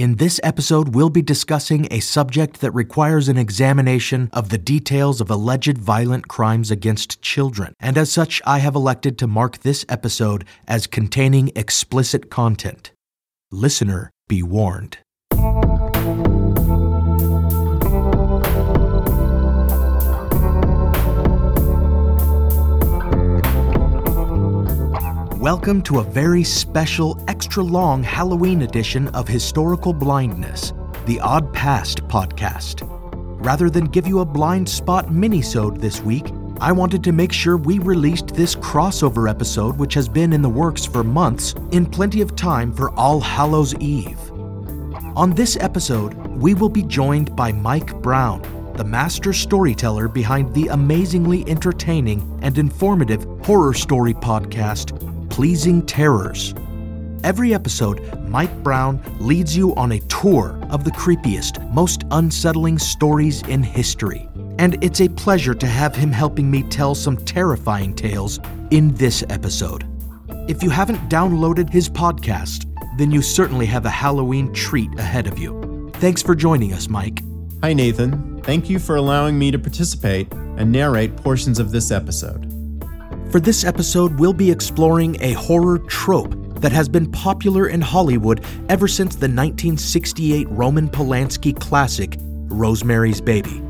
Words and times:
In 0.00 0.14
this 0.14 0.40
episode, 0.42 0.94
we'll 0.94 1.10
be 1.10 1.20
discussing 1.20 1.86
a 1.90 2.00
subject 2.00 2.62
that 2.62 2.70
requires 2.70 3.28
an 3.28 3.36
examination 3.36 4.30
of 4.32 4.48
the 4.48 4.56
details 4.56 5.20
of 5.20 5.30
alleged 5.30 5.76
violent 5.76 6.26
crimes 6.26 6.70
against 6.70 7.20
children, 7.20 7.74
and 7.78 7.98
as 7.98 8.10
such, 8.10 8.40
I 8.46 8.60
have 8.60 8.74
elected 8.74 9.18
to 9.18 9.26
mark 9.26 9.58
this 9.58 9.84
episode 9.90 10.46
as 10.66 10.86
containing 10.86 11.52
explicit 11.54 12.30
content. 12.30 12.92
Listener, 13.50 14.10
be 14.26 14.42
warned. 14.42 14.96
Welcome 25.40 25.80
to 25.84 26.00
a 26.00 26.04
very 26.04 26.44
special, 26.44 27.18
extra 27.26 27.62
long 27.62 28.02
Halloween 28.02 28.60
edition 28.60 29.08
of 29.08 29.26
Historical 29.26 29.94
Blindness, 29.94 30.74
the 31.06 31.18
Odd 31.20 31.50
Past 31.54 32.06
podcast. 32.08 32.82
Rather 33.42 33.70
than 33.70 33.86
give 33.86 34.06
you 34.06 34.20
a 34.20 34.24
blind 34.26 34.68
spot 34.68 35.06
minisode 35.06 35.80
this 35.80 36.02
week, 36.02 36.30
I 36.60 36.72
wanted 36.72 37.02
to 37.04 37.12
make 37.12 37.32
sure 37.32 37.56
we 37.56 37.78
released 37.78 38.34
this 38.34 38.54
crossover 38.54 39.30
episode, 39.30 39.78
which 39.78 39.94
has 39.94 40.10
been 40.10 40.34
in 40.34 40.42
the 40.42 40.48
works 40.50 40.84
for 40.84 41.02
months, 41.02 41.54
in 41.70 41.86
plenty 41.86 42.20
of 42.20 42.36
time 42.36 42.70
for 42.70 42.90
All 42.90 43.18
Hallows 43.18 43.74
Eve. 43.76 44.20
On 45.16 45.32
this 45.34 45.56
episode, 45.56 46.12
we 46.36 46.52
will 46.52 46.68
be 46.68 46.82
joined 46.82 47.34
by 47.34 47.50
Mike 47.50 47.94
Brown, 48.02 48.42
the 48.76 48.84
master 48.84 49.32
storyteller 49.32 50.06
behind 50.06 50.52
the 50.52 50.66
amazingly 50.66 51.48
entertaining 51.48 52.38
and 52.42 52.58
informative 52.58 53.24
horror 53.42 53.72
story 53.72 54.12
podcast, 54.12 55.09
Pleasing 55.40 55.80
Terrors. 55.86 56.52
Every 57.24 57.54
episode, 57.54 58.02
Mike 58.28 58.54
Brown 58.62 59.02
leads 59.20 59.56
you 59.56 59.74
on 59.74 59.92
a 59.92 60.00
tour 60.00 60.60
of 60.68 60.84
the 60.84 60.90
creepiest, 60.90 61.66
most 61.72 62.04
unsettling 62.10 62.78
stories 62.78 63.40
in 63.44 63.62
history. 63.62 64.28
And 64.58 64.76
it's 64.84 65.00
a 65.00 65.08
pleasure 65.08 65.54
to 65.54 65.66
have 65.66 65.96
him 65.96 66.12
helping 66.12 66.50
me 66.50 66.62
tell 66.64 66.94
some 66.94 67.16
terrifying 67.16 67.94
tales 67.94 68.38
in 68.70 68.94
this 68.96 69.24
episode. 69.30 69.86
If 70.46 70.62
you 70.62 70.68
haven't 70.68 71.08
downloaded 71.08 71.70
his 71.70 71.88
podcast, 71.88 72.66
then 72.98 73.10
you 73.10 73.22
certainly 73.22 73.64
have 73.64 73.86
a 73.86 73.88
Halloween 73.88 74.52
treat 74.52 74.90
ahead 74.98 75.26
of 75.26 75.38
you. 75.38 75.90
Thanks 75.94 76.20
for 76.20 76.34
joining 76.34 76.74
us, 76.74 76.90
Mike. 76.90 77.22
Hi, 77.62 77.72
Nathan. 77.72 78.42
Thank 78.42 78.68
you 78.68 78.78
for 78.78 78.96
allowing 78.96 79.38
me 79.38 79.50
to 79.52 79.58
participate 79.58 80.30
and 80.34 80.70
narrate 80.70 81.16
portions 81.16 81.58
of 81.58 81.70
this 81.70 81.90
episode. 81.90 82.59
For 83.30 83.38
this 83.38 83.62
episode, 83.62 84.18
we'll 84.18 84.32
be 84.32 84.50
exploring 84.50 85.16
a 85.20 85.34
horror 85.34 85.78
trope 85.78 86.34
that 86.56 86.72
has 86.72 86.88
been 86.88 87.08
popular 87.12 87.68
in 87.68 87.80
Hollywood 87.80 88.44
ever 88.68 88.88
since 88.88 89.14
the 89.14 89.28
1968 89.28 90.48
Roman 90.50 90.88
Polanski 90.88 91.58
classic, 91.58 92.16
Rosemary's 92.48 93.20
Baby. 93.20 93.62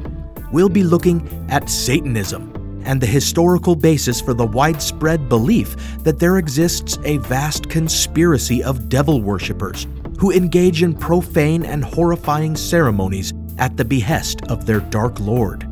We'll 0.51 0.71
be 0.71 0.83
looking 0.83 1.47
at 1.51 1.69
Satanism 1.69 2.83
and 2.87 3.03
the 3.03 3.07
historical 3.07 3.77
basis 3.77 4.19
for 4.19 4.33
the 4.33 4.47
widespread 4.47 5.29
belief 5.29 5.77
that 6.05 6.19
there 6.19 6.39
exists 6.39 6.97
a 7.05 7.19
vast 7.19 7.69
conspiracy 7.69 8.65
of 8.65 8.89
devil 8.89 9.21
worshippers 9.21 9.87
who 10.19 10.33
engage 10.33 10.83
in 10.83 10.95
profane 10.95 11.67
and 11.67 11.85
horrifying 11.85 12.57
ceremonies 12.57 13.35
at 13.59 13.77
the 13.77 13.85
behest 13.85 14.41
of 14.49 14.65
their 14.65 14.81
dark 14.81 15.21
lord. 15.21 15.70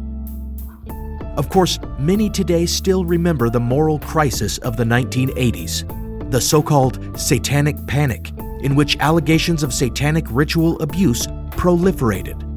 Of 1.38 1.48
course, 1.50 1.78
many 2.00 2.28
today 2.28 2.66
still 2.66 3.04
remember 3.04 3.48
the 3.48 3.60
moral 3.60 4.00
crisis 4.00 4.58
of 4.58 4.76
the 4.76 4.82
1980s, 4.82 6.30
the 6.32 6.40
so 6.40 6.60
called 6.60 7.16
Satanic 7.16 7.76
Panic, 7.86 8.32
in 8.60 8.74
which 8.74 8.96
allegations 8.98 9.62
of 9.62 9.72
satanic 9.72 10.26
ritual 10.30 10.82
abuse 10.82 11.28
proliferated. 11.52 12.47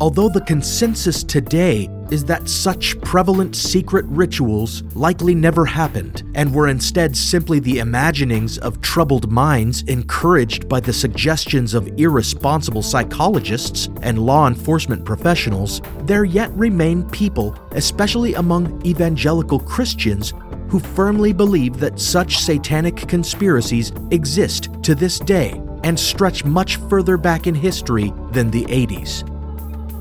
Although 0.00 0.30
the 0.30 0.40
consensus 0.40 1.22
today 1.22 1.86
is 2.10 2.24
that 2.24 2.48
such 2.48 2.98
prevalent 3.02 3.54
secret 3.54 4.06
rituals 4.06 4.82
likely 4.94 5.34
never 5.34 5.66
happened 5.66 6.22
and 6.34 6.54
were 6.54 6.68
instead 6.68 7.14
simply 7.14 7.60
the 7.60 7.80
imaginings 7.80 8.56
of 8.58 8.80
troubled 8.80 9.30
minds 9.30 9.82
encouraged 9.82 10.70
by 10.70 10.80
the 10.80 10.92
suggestions 10.92 11.74
of 11.74 11.86
irresponsible 12.00 12.80
psychologists 12.80 13.90
and 14.00 14.18
law 14.18 14.46
enforcement 14.48 15.04
professionals, 15.04 15.82
there 16.04 16.24
yet 16.24 16.50
remain 16.52 17.06
people, 17.10 17.54
especially 17.72 18.32
among 18.34 18.80
evangelical 18.86 19.60
Christians, 19.60 20.32
who 20.70 20.80
firmly 20.80 21.34
believe 21.34 21.78
that 21.78 22.00
such 22.00 22.38
satanic 22.38 22.96
conspiracies 23.06 23.92
exist 24.12 24.70
to 24.82 24.94
this 24.94 25.18
day 25.18 25.60
and 25.84 25.98
stretch 25.98 26.42
much 26.42 26.76
further 26.88 27.18
back 27.18 27.46
in 27.46 27.54
history 27.54 28.14
than 28.32 28.50
the 28.50 28.64
80s. 28.64 29.29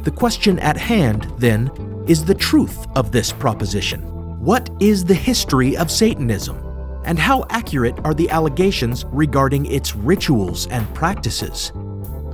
The 0.03 0.11
question 0.11 0.59
at 0.59 0.77
hand, 0.77 1.31
then, 1.37 1.69
is 2.07 2.23
the 2.23 2.33
truth 2.33 2.87
of 2.95 3.11
this 3.11 3.33
proposition. 3.33 4.01
What 4.39 4.69
is 4.79 5.03
the 5.03 5.13
history 5.13 5.75
of 5.75 5.91
Satanism? 5.91 6.57
And 7.03 7.19
how 7.19 7.45
accurate 7.49 7.99
are 8.05 8.13
the 8.13 8.29
allegations 8.29 9.03
regarding 9.09 9.65
its 9.65 9.97
rituals 9.97 10.67
and 10.67 10.91
practices? 10.93 11.73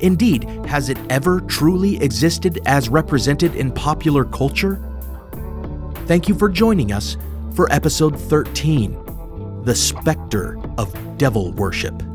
Indeed, 0.02 0.44
has 0.68 0.90
it 0.90 1.00
ever 1.09 1.42
truly 1.42 2.02
existed 2.03 2.59
as 2.68 2.88
represented 2.90 3.56
in 3.56 3.72
popular 3.72 4.26
culture? 4.26 4.80
Thank 6.06 6.30
you 6.30 6.36
for 6.36 6.50
joining 6.50 6.92
us 6.92 7.18
for 7.56 7.72
episode 7.72 8.20
13 8.20 9.64
The 9.64 9.74
Spectre 9.76 10.59
of 10.78 10.94
Devil 11.18 11.52
Worship. 11.53 12.15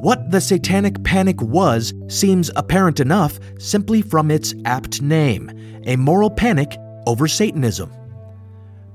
What 0.00 0.30
the 0.30 0.40
Satanic 0.40 1.04
Panic 1.04 1.42
was 1.42 1.92
seems 2.08 2.50
apparent 2.56 3.00
enough 3.00 3.38
simply 3.58 4.00
from 4.00 4.30
its 4.30 4.54
apt 4.64 5.02
name 5.02 5.50
a 5.86 5.96
moral 5.96 6.30
panic 6.30 6.74
over 7.06 7.28
Satanism. 7.28 7.92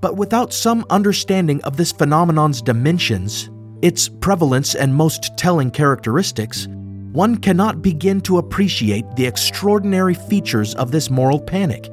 But 0.01 0.17
without 0.17 0.51
some 0.51 0.83
understanding 0.89 1.63
of 1.63 1.77
this 1.77 1.91
phenomenon's 1.91 2.59
dimensions, 2.59 3.51
its 3.83 4.09
prevalence, 4.09 4.73
and 4.73 4.95
most 4.95 5.37
telling 5.37 5.69
characteristics, 5.69 6.67
one 7.11 7.37
cannot 7.37 7.83
begin 7.83 8.19
to 8.21 8.39
appreciate 8.39 9.05
the 9.15 9.27
extraordinary 9.27 10.15
features 10.15 10.73
of 10.73 10.89
this 10.89 11.11
moral 11.11 11.39
panic, 11.39 11.87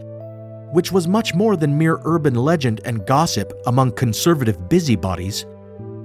which 0.73 0.91
was 0.91 1.07
much 1.07 1.35
more 1.35 1.55
than 1.55 1.77
mere 1.77 2.01
urban 2.05 2.35
legend 2.35 2.81
and 2.87 3.07
gossip 3.07 3.53
among 3.67 3.93
conservative 3.93 4.71
busybodies. 4.71 5.45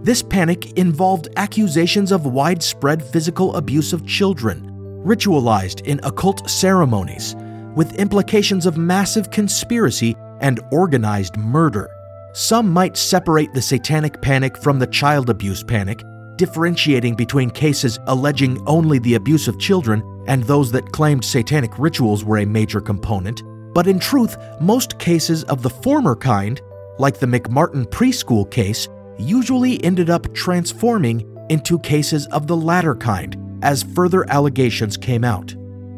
This 0.07 0.23
panic 0.23 0.77
involved 0.77 1.27
accusations 1.35 2.13
of 2.13 2.25
widespread 2.25 3.03
physical 3.03 3.53
abuse 3.57 3.91
of 3.91 4.07
children, 4.07 4.71
ritualized 5.05 5.85
in 5.85 5.99
occult 6.03 6.49
ceremonies, 6.49 7.35
with 7.75 7.99
implications 7.99 8.65
of 8.65 8.77
massive 8.77 9.29
conspiracy 9.31 10.15
and 10.39 10.61
organized 10.71 11.35
murder. 11.35 11.89
Some 12.31 12.71
might 12.71 12.95
separate 12.95 13.53
the 13.53 13.61
satanic 13.61 14.21
panic 14.21 14.55
from 14.55 14.79
the 14.79 14.87
child 14.87 15.29
abuse 15.29 15.61
panic, 15.61 16.01
differentiating 16.37 17.15
between 17.15 17.49
cases 17.49 17.99
alleging 18.07 18.65
only 18.65 18.99
the 18.99 19.15
abuse 19.15 19.49
of 19.49 19.59
children 19.59 20.01
and 20.29 20.41
those 20.41 20.71
that 20.71 20.93
claimed 20.93 21.25
satanic 21.25 21.77
rituals 21.77 22.23
were 22.23 22.37
a 22.37 22.45
major 22.45 22.79
component, 22.79 23.43
but 23.73 23.87
in 23.87 23.99
truth, 23.99 24.37
most 24.61 24.99
cases 24.99 25.43
of 25.43 25.63
the 25.63 25.69
former 25.69 26.15
kind, 26.15 26.61
like 26.97 27.19
the 27.19 27.27
McMartin 27.27 27.85
preschool 27.87 28.49
case, 28.49 28.87
usually 29.19 29.83
ended 29.83 30.09
up 30.09 30.33
transforming 30.33 31.25
into 31.49 31.79
cases 31.79 32.27
of 32.27 32.47
the 32.47 32.57
latter 32.57 32.95
kind 32.95 33.37
as 33.63 33.83
further 33.83 34.29
allegations 34.29 34.97
came 34.97 35.23
out. 35.23 35.55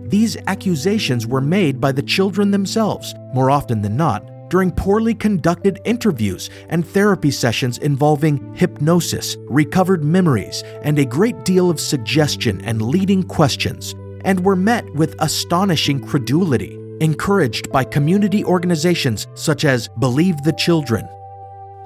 These 0.10 0.38
accusations 0.48 1.27
were 1.27 1.42
made 1.42 1.80
by 1.80 1.92
the 1.92 2.01
children 2.01 2.51
themselves, 2.51 3.13
more 3.33 3.51
often 3.51 3.81
than 3.81 3.95
not, 3.95 4.50
during 4.50 4.71
poorly 4.71 5.13
conducted 5.13 5.80
interviews 5.86 6.50
and 6.69 6.88
therapy 6.88 7.30
sessions 7.30 7.77
involving 7.77 8.56
hypnosis, 8.56 9.38
recovered 9.48 10.04
memories, 10.04 10.63
and 10.81 10.98
a 10.98 11.06
great 11.06 11.45
deal 11.45 11.69
of 11.69 11.80
suggestion 11.80 12.60
and 12.62 12.81
leading 12.81 13.21
questions, 13.21 13.94
and 14.25 14.44
were 14.44 14.56
met 14.56 14.92
with 14.95 15.16
astonishing 15.19 16.00
credulity, 16.00 16.80
encouraged 17.01 17.71
by 17.71 17.83
community 17.83 18.44
organizations 18.44 19.27
such 19.36 19.66
as 19.66 19.89
Believe 20.00 20.42
the 20.44 20.54
Children. 20.54 21.07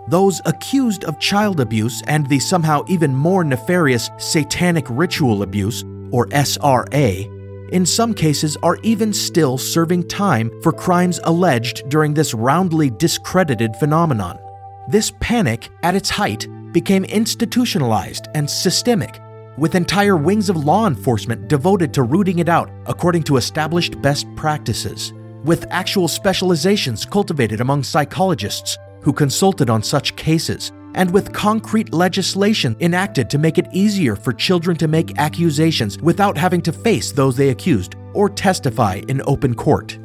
Those 0.07 0.41
accused 0.45 1.05
of 1.05 1.19
child 1.19 1.59
abuse 1.59 2.03
and 2.07 2.27
the 2.27 2.39
somehow 2.39 2.83
even 2.87 3.15
more 3.15 3.43
nefarious 3.43 4.09
satanic 4.17 4.85
ritual 4.89 5.43
abuse, 5.43 5.83
or 6.11 6.27
SRA, 6.27 7.29
in 7.73 7.85
some 7.87 8.13
cases 8.13 8.55
are 8.61 8.77
even 8.83 9.11
still 9.13 9.57
serving 9.57 10.07
time 10.07 10.51
for 10.61 10.71
crimes 10.71 11.19
alleged 11.23 11.89
during 11.89 12.13
this 12.13 12.33
roundly 12.33 12.91
discredited 12.91 13.75
phenomenon. 13.77 14.37
This 14.89 15.11
panic, 15.21 15.69
at 15.81 15.95
its 15.95 16.09
height, 16.09 16.47
became 16.71 17.05
institutionalized 17.05 18.27
and 18.35 18.47
systemic, 18.47 19.19
with 19.57 19.73
entire 19.73 20.17
wings 20.17 20.49
of 20.49 20.57
law 20.65 20.85
enforcement 20.85 21.47
devoted 21.47 21.93
to 21.93 22.03
rooting 22.03 22.39
it 22.39 22.49
out 22.49 22.69
according 22.85 23.23
to 23.23 23.37
established 23.37 23.99
best 24.01 24.27
practices, 24.35 25.13
with 25.43 25.65
actual 25.71 26.07
specializations 26.07 27.05
cultivated 27.05 27.61
among 27.61 27.83
psychologists 27.83 28.77
who 29.03 29.13
consulted 29.13 29.69
on 29.69 29.83
such 29.83 30.15
cases 30.15 30.71
and 30.95 31.11
with 31.11 31.33
concrete 31.33 31.93
legislation 31.93 32.75
enacted 32.79 33.29
to 33.29 33.37
make 33.37 33.57
it 33.57 33.67
easier 33.71 34.15
for 34.15 34.31
children 34.31 34.77
to 34.77 34.87
make 34.87 35.17
accusations 35.17 35.97
without 35.99 36.37
having 36.37 36.61
to 36.61 36.71
face 36.71 37.11
those 37.11 37.35
they 37.35 37.49
accused 37.49 37.95
or 38.13 38.29
testify 38.29 39.01
in 39.07 39.21
open 39.25 39.53
court. 39.55 39.97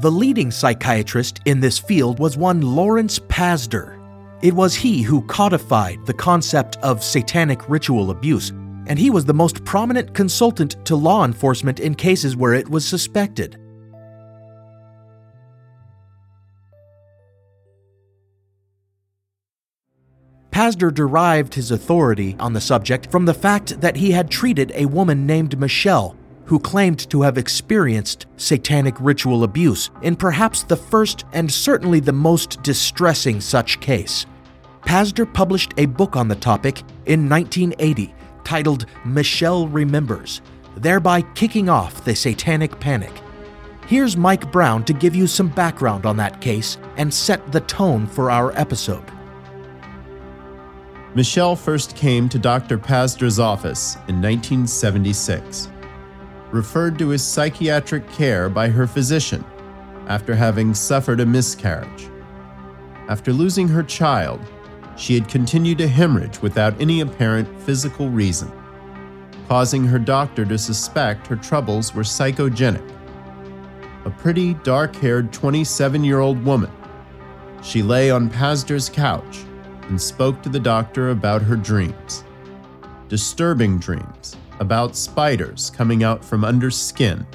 The 0.00 0.10
leading 0.10 0.50
psychiatrist 0.50 1.40
in 1.46 1.60
this 1.60 1.78
field 1.78 2.18
was 2.18 2.36
one 2.36 2.60
Lawrence 2.60 3.18
Pazder. 3.18 3.96
It 4.42 4.52
was 4.52 4.74
he 4.74 5.02
who 5.02 5.22
codified 5.22 6.04
the 6.06 6.14
concept 6.14 6.76
of 6.82 7.02
satanic 7.02 7.68
ritual 7.68 8.10
abuse, 8.10 8.50
and 8.86 8.98
he 8.98 9.10
was 9.10 9.24
the 9.24 9.34
most 9.34 9.64
prominent 9.64 10.14
consultant 10.14 10.76
to 10.86 10.94
law 10.94 11.24
enforcement 11.24 11.80
in 11.80 11.94
cases 11.94 12.36
where 12.36 12.54
it 12.54 12.68
was 12.68 12.86
suspected. 12.86 13.58
Pazder 20.58 20.92
derived 20.92 21.54
his 21.54 21.70
authority 21.70 22.34
on 22.40 22.52
the 22.52 22.60
subject 22.60 23.12
from 23.12 23.26
the 23.26 23.32
fact 23.32 23.80
that 23.80 23.94
he 23.94 24.10
had 24.10 24.28
treated 24.28 24.72
a 24.74 24.86
woman 24.86 25.24
named 25.24 25.56
Michelle 25.56 26.16
who 26.46 26.58
claimed 26.58 27.08
to 27.10 27.22
have 27.22 27.38
experienced 27.38 28.26
satanic 28.38 28.96
ritual 28.98 29.44
abuse 29.44 29.90
in 30.02 30.16
perhaps 30.16 30.64
the 30.64 30.74
first 30.74 31.24
and 31.32 31.48
certainly 31.48 32.00
the 32.00 32.12
most 32.12 32.60
distressing 32.64 33.40
such 33.40 33.78
case. 33.78 34.26
Pazder 34.82 35.32
published 35.32 35.74
a 35.76 35.86
book 35.86 36.16
on 36.16 36.26
the 36.26 36.34
topic 36.34 36.80
in 37.06 37.28
1980 37.28 38.12
titled 38.42 38.86
Michelle 39.04 39.68
Remembers, 39.68 40.42
thereby 40.76 41.22
kicking 41.36 41.68
off 41.68 42.04
the 42.04 42.16
satanic 42.16 42.80
panic. 42.80 43.12
Here's 43.86 44.16
Mike 44.16 44.50
Brown 44.50 44.84
to 44.86 44.92
give 44.92 45.14
you 45.14 45.28
some 45.28 45.50
background 45.50 46.04
on 46.04 46.16
that 46.16 46.40
case 46.40 46.78
and 46.96 47.14
set 47.14 47.52
the 47.52 47.60
tone 47.60 48.08
for 48.08 48.32
our 48.32 48.50
episode. 48.58 49.04
Michelle 51.18 51.56
first 51.56 51.96
came 51.96 52.28
to 52.28 52.38
Dr. 52.38 52.78
Pazder's 52.78 53.40
office 53.40 53.96
in 54.06 54.22
1976, 54.22 55.68
referred 56.52 56.96
to 57.00 57.12
as 57.12 57.26
psychiatric 57.26 58.08
care 58.12 58.48
by 58.48 58.68
her 58.68 58.86
physician 58.86 59.44
after 60.06 60.32
having 60.32 60.72
suffered 60.72 61.18
a 61.18 61.26
miscarriage. 61.26 62.08
After 63.08 63.32
losing 63.32 63.66
her 63.66 63.82
child, 63.82 64.38
she 64.96 65.12
had 65.14 65.28
continued 65.28 65.78
to 65.78 65.88
hemorrhage 65.88 66.40
without 66.40 66.80
any 66.80 67.00
apparent 67.00 67.48
physical 67.62 68.08
reason, 68.08 68.52
causing 69.48 69.84
her 69.84 69.98
doctor 69.98 70.44
to 70.44 70.56
suspect 70.56 71.26
her 71.26 71.34
troubles 71.34 71.96
were 71.96 72.04
psychogenic. 72.04 72.88
A 74.04 74.10
pretty, 74.10 74.54
dark 74.54 74.94
haired 74.94 75.32
27 75.32 76.04
year 76.04 76.20
old 76.20 76.40
woman, 76.44 76.70
she 77.60 77.82
lay 77.82 78.08
on 78.08 78.30
Pazder's 78.30 78.88
couch 78.88 79.47
and 79.88 80.00
spoke 80.00 80.42
to 80.42 80.48
the 80.48 80.60
doctor 80.60 81.10
about 81.10 81.42
her 81.42 81.56
dreams. 81.56 82.24
Disturbing 83.08 83.78
dreams 83.78 84.36
about 84.60 84.96
spiders 84.96 85.70
coming 85.70 86.04
out 86.04 86.24
from 86.24 86.44
under 86.44 86.70
skin. 86.70 87.26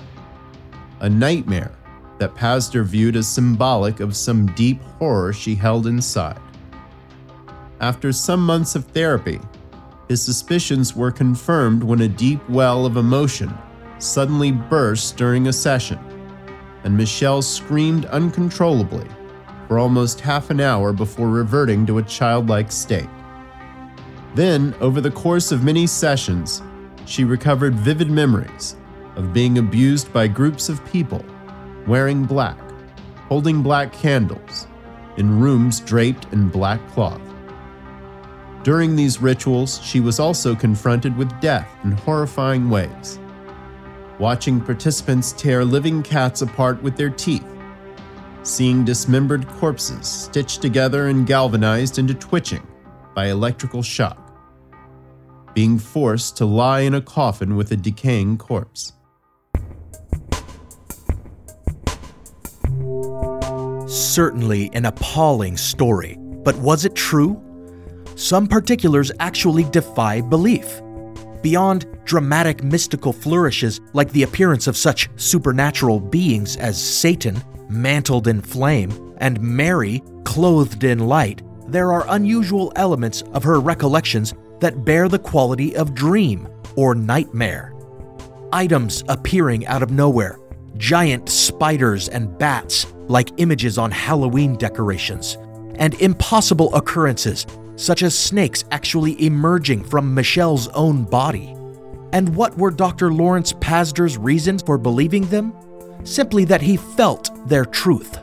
A 1.00 1.10
nightmare 1.10 1.72
that 2.20 2.36
Pazder 2.36 2.84
viewed 2.84 3.16
as 3.16 3.28
symbolic 3.28 4.00
of 4.00 4.16
some 4.16 4.46
deep 4.48 4.82
horror 4.82 5.34
she 5.34 5.56
held 5.56 5.88
inside. 5.88 6.40
After 7.80 8.12
some 8.12 8.46
months 8.46 8.76
of 8.76 8.86
therapy, 8.86 9.40
his 10.08 10.22
suspicions 10.22 10.96
were 10.96 11.12
confirmed 11.12 11.84
when 11.84 12.02
a 12.02 12.08
deep 12.08 12.48
well 12.50 12.86
of 12.86 12.98
emotion 12.98 13.54
suddenly 14.00 14.52
burst 14.52 15.18
during 15.18 15.48
a 15.48 15.54
session, 15.54 16.00
and 16.84 16.96
Michelle 16.96 17.42
screamed 17.42 18.06
uncontrollably 18.06 19.08
for 19.74 19.80
almost 19.80 20.20
half 20.20 20.52
an 20.52 20.60
hour 20.60 20.94
before 20.94 21.30
reverting 21.30 21.84
to 21.84 21.98
a 21.98 22.04
childlike 22.04 22.72
state. 22.72 23.10
Then, 24.36 24.76
over 24.80 25.02
the 25.02 25.10
course 25.10 25.52
of 25.52 25.64
many 25.64 25.88
sessions, 25.88 26.62
she 27.08 27.24
recovered 27.24 27.74
vivid 27.74 28.08
memories 28.08 28.76
of 29.16 29.34
being 29.34 29.58
abused 29.58 30.14
by 30.14 30.28
groups 30.28 30.70
of 30.70 30.86
people 30.86 31.26
wearing 31.88 32.24
black, 32.24 32.56
holding 33.28 33.64
black 33.64 33.92
candles, 33.92 34.68
in 35.18 35.40
rooms 35.40 35.80
draped 35.80 36.32
in 36.32 36.50
black 36.50 36.88
cloth. 36.90 37.34
During 38.62 38.96
these 38.96 39.24
rituals, 39.24 39.82
she 39.82 40.00
was 40.00 40.20
also 40.20 40.54
confronted 40.54 41.18
with 41.18 41.42
death 41.42 41.68
in 41.84 41.94
horrifying 41.94 42.70
ways. 42.70 43.18
Watching 44.20 44.62
participants 44.62 45.32
tear 45.32 45.66
living 45.66 46.04
cats 46.04 46.44
apart 46.44 46.80
with 46.84 46.96
their 46.96 47.10
teeth 47.10 47.53
seeing 48.44 48.84
dismembered 48.86 49.48
corpses 49.48 50.08
stitched 50.08 50.62
together 50.62 51.08
and 51.08 51.26
galvanized 51.26 51.98
into 51.98 52.14
twitching 52.14 52.66
by 53.16 53.28
electrical 53.28 53.82
shock, 53.82 54.20
being 55.54 55.80
forced 55.80 56.38
to 56.38 56.46
lie 56.46 56.82
in 56.82 56.96
a 56.96 57.02
coffin 57.02 57.56
with 57.56 57.72
a 57.72 57.78
decaying 57.78 58.38
corpse. 58.38 58.94
Certainly 63.88 64.70
an 64.74 64.86
appalling 64.86 65.58
story, 65.58 66.18
but 66.44 66.56
was 66.58 66.86
it 66.86 66.96
true? 66.96 67.42
Some 68.16 68.48
particulars 68.48 69.12
actually 69.20 69.64
defy 69.66 70.22
belief. 70.22 70.82
Beyond 71.44 71.86
dramatic 72.06 72.64
mystical 72.64 73.12
flourishes 73.12 73.82
like 73.92 74.10
the 74.14 74.24
appearance 74.24 74.66
of 74.68 74.78
such 74.78 75.10
supernatural 75.18 76.00
beings 76.00 76.56
as 76.56 76.82
Satan, 76.82 77.44
mantled 77.70 78.30
in 78.30 78.42
flame, 78.42 79.14
and 79.18 79.42
Mary, 79.42 80.02
clothed 80.24 80.86
in 80.86 81.00
light, 81.00 81.42
there 81.68 81.92
are 81.92 82.06
unusual 82.08 82.72
elements 82.78 83.24
of 83.34 83.44
her 83.44 83.60
recollections 83.60 84.34
that 84.62 84.86
bear 84.86 85.10
the 85.10 85.20
quality 85.20 85.76
of 85.76 85.94
dream 85.94 86.48
or 86.78 86.96
nightmare. 86.96 87.74
Items 88.54 89.04
appearing 89.10 89.68
out 89.68 89.84
of 89.84 89.92
nowhere, 89.92 90.40
giant 90.78 91.28
spiders 91.28 92.08
and 92.08 92.38
bats 92.38 92.88
like 93.10 93.32
images 93.36 93.78
on 93.78 93.92
Halloween 93.92 94.56
decorations, 94.56 95.38
and 95.76 95.94
impossible 95.96 96.74
occurrences 96.74 97.46
such 97.76 98.04
as 98.04 98.18
snakes 98.18 98.64
actually 98.72 99.24
emerging 99.26 99.84
from 99.84 100.14
Michelle's 100.14 100.68
own 100.70 101.04
body. 101.04 101.56
And 102.12 102.36
what 102.36 102.58
were 102.58 102.72
Dr. 102.72 103.12
Lawrence 103.12 103.54
Pazder's 103.54 104.18
reasons 104.18 104.62
for 104.62 104.78
believing 104.78 105.26
them? 105.28 105.54
simply 106.04 106.46
that 106.46 106.62
he 106.62 106.78
felt 106.78 107.30
their 107.48 107.66
truth. 107.66 108.20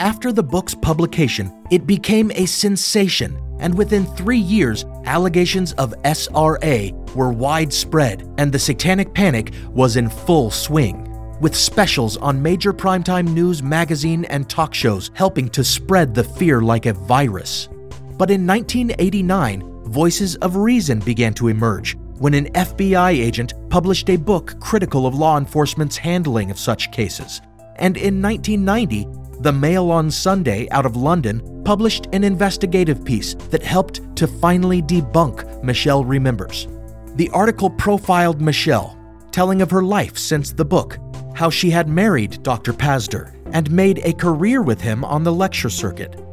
After 0.00 0.32
the 0.32 0.42
book's 0.42 0.74
publication, 0.74 1.64
it 1.70 1.86
became 1.86 2.30
a 2.32 2.46
sensation, 2.46 3.38
and 3.60 3.76
within 3.76 4.06
three 4.06 4.38
years, 4.38 4.84
allegations 5.04 5.72
of 5.74 5.94
SRA 6.02 6.92
were 7.14 7.32
widespread, 7.32 8.28
and 8.38 8.50
the 8.50 8.58
satanic 8.58 9.14
panic 9.14 9.52
was 9.70 9.96
in 9.96 10.08
full 10.08 10.50
swing, 10.50 11.08
with 11.40 11.54
specials 11.54 12.16
on 12.16 12.42
major 12.42 12.72
primetime 12.72 13.28
news, 13.32 13.62
magazine, 13.62 14.24
and 14.26 14.48
talk 14.48 14.74
shows 14.74 15.10
helping 15.14 15.48
to 15.50 15.62
spread 15.62 16.14
the 16.14 16.24
fear 16.24 16.60
like 16.60 16.86
a 16.86 16.92
virus. 16.92 17.68
But 18.16 18.30
in 18.30 18.46
1989, 18.46 19.84
voices 19.86 20.36
of 20.36 20.56
reason 20.56 21.00
began 21.00 21.34
to 21.34 21.48
emerge, 21.48 21.96
when 22.18 22.34
an 22.34 22.46
FBI 22.52 23.10
agent 23.10 23.54
published 23.70 24.08
a 24.08 24.16
book 24.16 24.58
critical 24.60 25.06
of 25.06 25.14
law 25.14 25.36
enforcement's 25.36 25.96
handling 25.96 26.50
of 26.50 26.58
such 26.58 26.92
cases. 26.92 27.40
And 27.76 27.96
in 27.96 28.22
1990, 28.22 29.08
the 29.40 29.52
Mail 29.52 29.90
on 29.90 30.10
Sunday 30.10 30.68
out 30.70 30.86
of 30.86 30.96
London 30.96 31.62
published 31.64 32.06
an 32.12 32.22
investigative 32.22 33.04
piece 33.04 33.34
that 33.50 33.62
helped 33.62 34.00
to 34.16 34.28
finally 34.28 34.80
debunk 34.80 35.62
Michelle 35.64 36.04
Remembers. 36.04 36.68
The 37.16 37.30
article 37.30 37.70
profiled 37.70 38.40
Michelle, 38.40 38.96
telling 39.32 39.60
of 39.60 39.70
her 39.70 39.82
life 39.82 40.16
since 40.16 40.52
the 40.52 40.64
book, 40.64 40.98
how 41.34 41.50
she 41.50 41.68
had 41.68 41.88
married 41.88 42.42
Dr. 42.44 42.72
Pazder 42.72 43.34
and 43.52 43.70
made 43.70 43.98
a 43.98 44.12
career 44.12 44.62
with 44.62 44.80
him 44.80 45.04
on 45.04 45.24
the 45.24 45.32
lecture 45.32 45.70
circuit. 45.70 46.23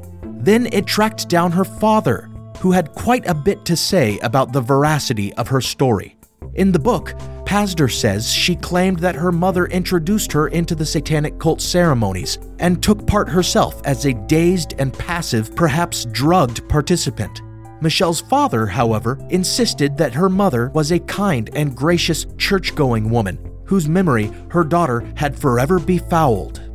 Then 0.41 0.67
it 0.71 0.87
tracked 0.87 1.29
down 1.29 1.51
her 1.51 1.63
father, 1.63 2.29
who 2.59 2.71
had 2.71 2.93
quite 2.93 3.27
a 3.27 3.33
bit 3.33 3.63
to 3.65 3.75
say 3.75 4.17
about 4.19 4.51
the 4.51 4.61
veracity 4.61 5.33
of 5.35 5.47
her 5.47 5.61
story. 5.61 6.17
In 6.55 6.71
the 6.71 6.79
book, 6.79 7.13
Pazder 7.45 7.91
says 7.91 8.31
she 8.31 8.55
claimed 8.55 8.99
that 8.99 9.15
her 9.15 9.31
mother 9.31 9.67
introduced 9.67 10.31
her 10.31 10.47
into 10.47 10.73
the 10.73 10.85
satanic 10.85 11.37
cult 11.37 11.61
ceremonies 11.61 12.39
and 12.59 12.81
took 12.81 13.05
part 13.05 13.29
herself 13.29 13.81
as 13.85 14.05
a 14.05 14.13
dazed 14.13 14.73
and 14.79 14.93
passive, 14.93 15.55
perhaps 15.55 16.05
drugged 16.05 16.67
participant. 16.67 17.41
Michelle's 17.81 18.21
father, 18.21 18.65
however, 18.65 19.19
insisted 19.29 19.97
that 19.97 20.13
her 20.13 20.29
mother 20.29 20.69
was 20.73 20.91
a 20.91 20.99
kind 20.99 21.49
and 21.55 21.75
gracious 21.75 22.25
church 22.37 22.73
going 22.73 23.09
woman 23.09 23.37
whose 23.65 23.87
memory 23.87 24.31
her 24.49 24.63
daughter 24.63 25.01
had 25.15 25.37
forever 25.37 25.79
befouled. 25.79 26.70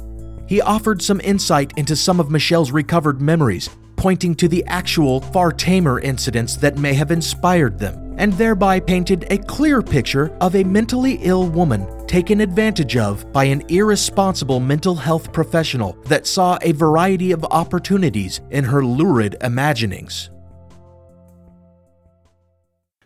He 0.46 0.60
offered 0.60 1.02
some 1.02 1.20
insight 1.22 1.72
into 1.76 1.96
some 1.96 2.20
of 2.20 2.30
Michelle's 2.30 2.70
recovered 2.70 3.20
memories, 3.20 3.68
pointing 3.96 4.34
to 4.36 4.48
the 4.48 4.64
actual, 4.66 5.20
far 5.20 5.50
tamer 5.50 5.98
incidents 6.00 6.56
that 6.56 6.78
may 6.78 6.94
have 6.94 7.10
inspired 7.10 7.78
them 7.78 8.14
and 8.18 8.32
thereby 8.34 8.80
painted 8.80 9.26
a 9.30 9.38
clear 9.38 9.82
picture 9.82 10.34
of 10.40 10.54
a 10.54 10.64
mentally 10.64 11.18
ill 11.22 11.48
woman 11.48 11.86
taken 12.06 12.40
advantage 12.40 12.96
of 12.96 13.30
by 13.32 13.44
an 13.44 13.62
irresponsible 13.68 14.60
mental 14.60 14.94
health 14.94 15.32
professional 15.32 15.94
that 16.04 16.26
saw 16.26 16.58
a 16.62 16.72
variety 16.72 17.32
of 17.32 17.44
opportunities 17.50 18.40
in 18.50 18.64
her 18.64 18.84
lurid 18.84 19.36
imaginings. 19.42 20.30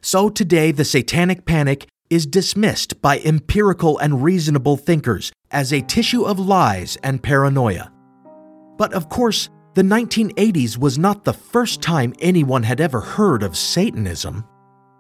So 0.03 0.29
today, 0.31 0.73
the 0.73 0.85
satanic 0.85 1.45
panic 1.45 1.87
is 2.11 2.27
dismissed 2.27 3.01
by 3.01 3.21
empirical 3.21 3.97
and 3.99 4.23
reasonable 4.23 4.77
thinkers 4.77 5.33
as 5.53 5.73
a 5.73 5.81
tissue 5.81 6.25
of 6.25 6.39
lies 6.39 6.99
and 7.05 7.23
paranoia. 7.23 7.91
But 8.77 8.93
of 8.93 9.09
course, 9.09 9.49
the 9.75 9.83
1980s 9.83 10.77
was 10.77 10.99
not 10.99 11.25
the 11.25 11.33
first 11.33 11.81
time 11.81 12.13
anyone 12.19 12.65
had 12.65 12.81
ever 12.81 13.01
heard 13.01 13.45
of 13.45 13.57
Satanism. 13.57 14.45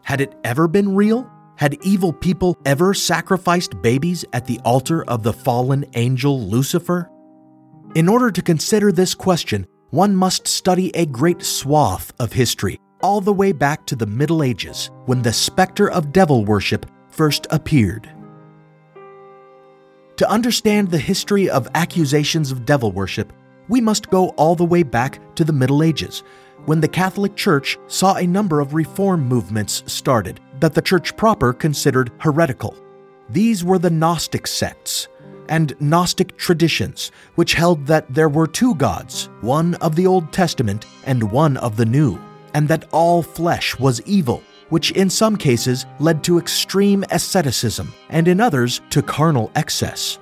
Had 0.04 0.20
it 0.20 0.36
ever 0.44 0.68
been 0.68 0.94
real? 0.94 1.28
Had 1.56 1.76
evil 1.82 2.12
people 2.12 2.56
ever 2.64 2.94
sacrificed 2.94 3.82
babies 3.82 4.24
at 4.32 4.46
the 4.46 4.60
altar 4.64 5.04
of 5.04 5.24
the 5.24 5.32
fallen 5.32 5.84
angel 5.94 6.40
Lucifer? 6.40 7.10
In 7.96 8.08
order 8.08 8.30
to 8.30 8.40
consider 8.40 8.92
this 8.92 9.14
question, 9.14 9.66
one 9.90 10.14
must 10.14 10.46
study 10.46 10.94
a 10.94 11.04
great 11.04 11.42
swath 11.42 12.12
of 12.20 12.32
history, 12.32 12.78
all 13.02 13.20
the 13.20 13.32
way 13.32 13.50
back 13.50 13.84
to 13.86 13.96
the 13.96 14.06
Middle 14.06 14.44
Ages, 14.44 14.90
when 15.06 15.20
the 15.20 15.32
specter 15.32 15.90
of 15.90 16.12
devil 16.12 16.44
worship 16.44 16.86
first 17.10 17.46
appeared. 17.50 18.08
To 20.16 20.30
understand 20.30 20.90
the 20.90 20.98
history 20.98 21.48
of 21.48 21.68
accusations 21.74 22.52
of 22.52 22.66
devil 22.66 22.92
worship, 22.92 23.32
we 23.68 23.80
must 23.80 24.10
go 24.10 24.30
all 24.30 24.54
the 24.54 24.64
way 24.64 24.82
back 24.82 25.18
to 25.36 25.44
the 25.44 25.52
Middle 25.52 25.82
Ages, 25.82 26.22
when 26.66 26.80
the 26.80 26.88
Catholic 26.88 27.36
Church 27.36 27.78
saw 27.86 28.16
a 28.16 28.26
number 28.26 28.60
of 28.60 28.74
reform 28.74 29.26
movements 29.26 29.82
started 29.86 30.40
that 30.60 30.74
the 30.74 30.82
Church 30.82 31.16
proper 31.16 31.52
considered 31.52 32.12
heretical. 32.18 32.76
These 33.30 33.64
were 33.64 33.78
the 33.78 33.90
Gnostic 33.90 34.46
sects 34.46 35.08
and 35.48 35.74
Gnostic 35.80 36.36
traditions, 36.36 37.10
which 37.34 37.54
held 37.54 37.86
that 37.86 38.12
there 38.12 38.28
were 38.28 38.46
two 38.46 38.74
gods, 38.74 39.28
one 39.40 39.74
of 39.76 39.96
the 39.96 40.06
Old 40.06 40.32
Testament 40.32 40.86
and 41.06 41.32
one 41.32 41.56
of 41.56 41.76
the 41.76 41.86
New, 41.86 42.18
and 42.54 42.68
that 42.68 42.88
all 42.92 43.22
flesh 43.22 43.78
was 43.78 44.02
evil, 44.02 44.42
which 44.70 44.92
in 44.92 45.10
some 45.10 45.36
cases 45.36 45.86
led 45.98 46.24
to 46.24 46.38
extreme 46.38 47.04
asceticism 47.10 47.92
and 48.08 48.26
in 48.26 48.40
others 48.40 48.80
to 48.90 49.02
carnal 49.02 49.50
excess. 49.54 50.18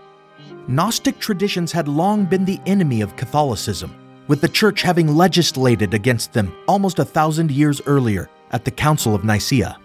Gnostic 0.66 1.18
traditions 1.18 1.72
had 1.72 1.88
long 1.88 2.24
been 2.24 2.44
the 2.44 2.60
enemy 2.66 3.00
of 3.00 3.16
Catholicism 3.16 3.94
with 4.26 4.40
the 4.40 4.48
church 4.48 4.82
having 4.82 5.08
legislated 5.08 5.94
against 5.94 6.32
them 6.32 6.54
almost 6.66 6.98
a 6.98 7.04
thousand 7.04 7.50
years 7.50 7.80
earlier 7.86 8.28
at 8.50 8.64
the 8.64 8.70
Council 8.70 9.14
of 9.14 9.24
Nicaea. 9.24 9.78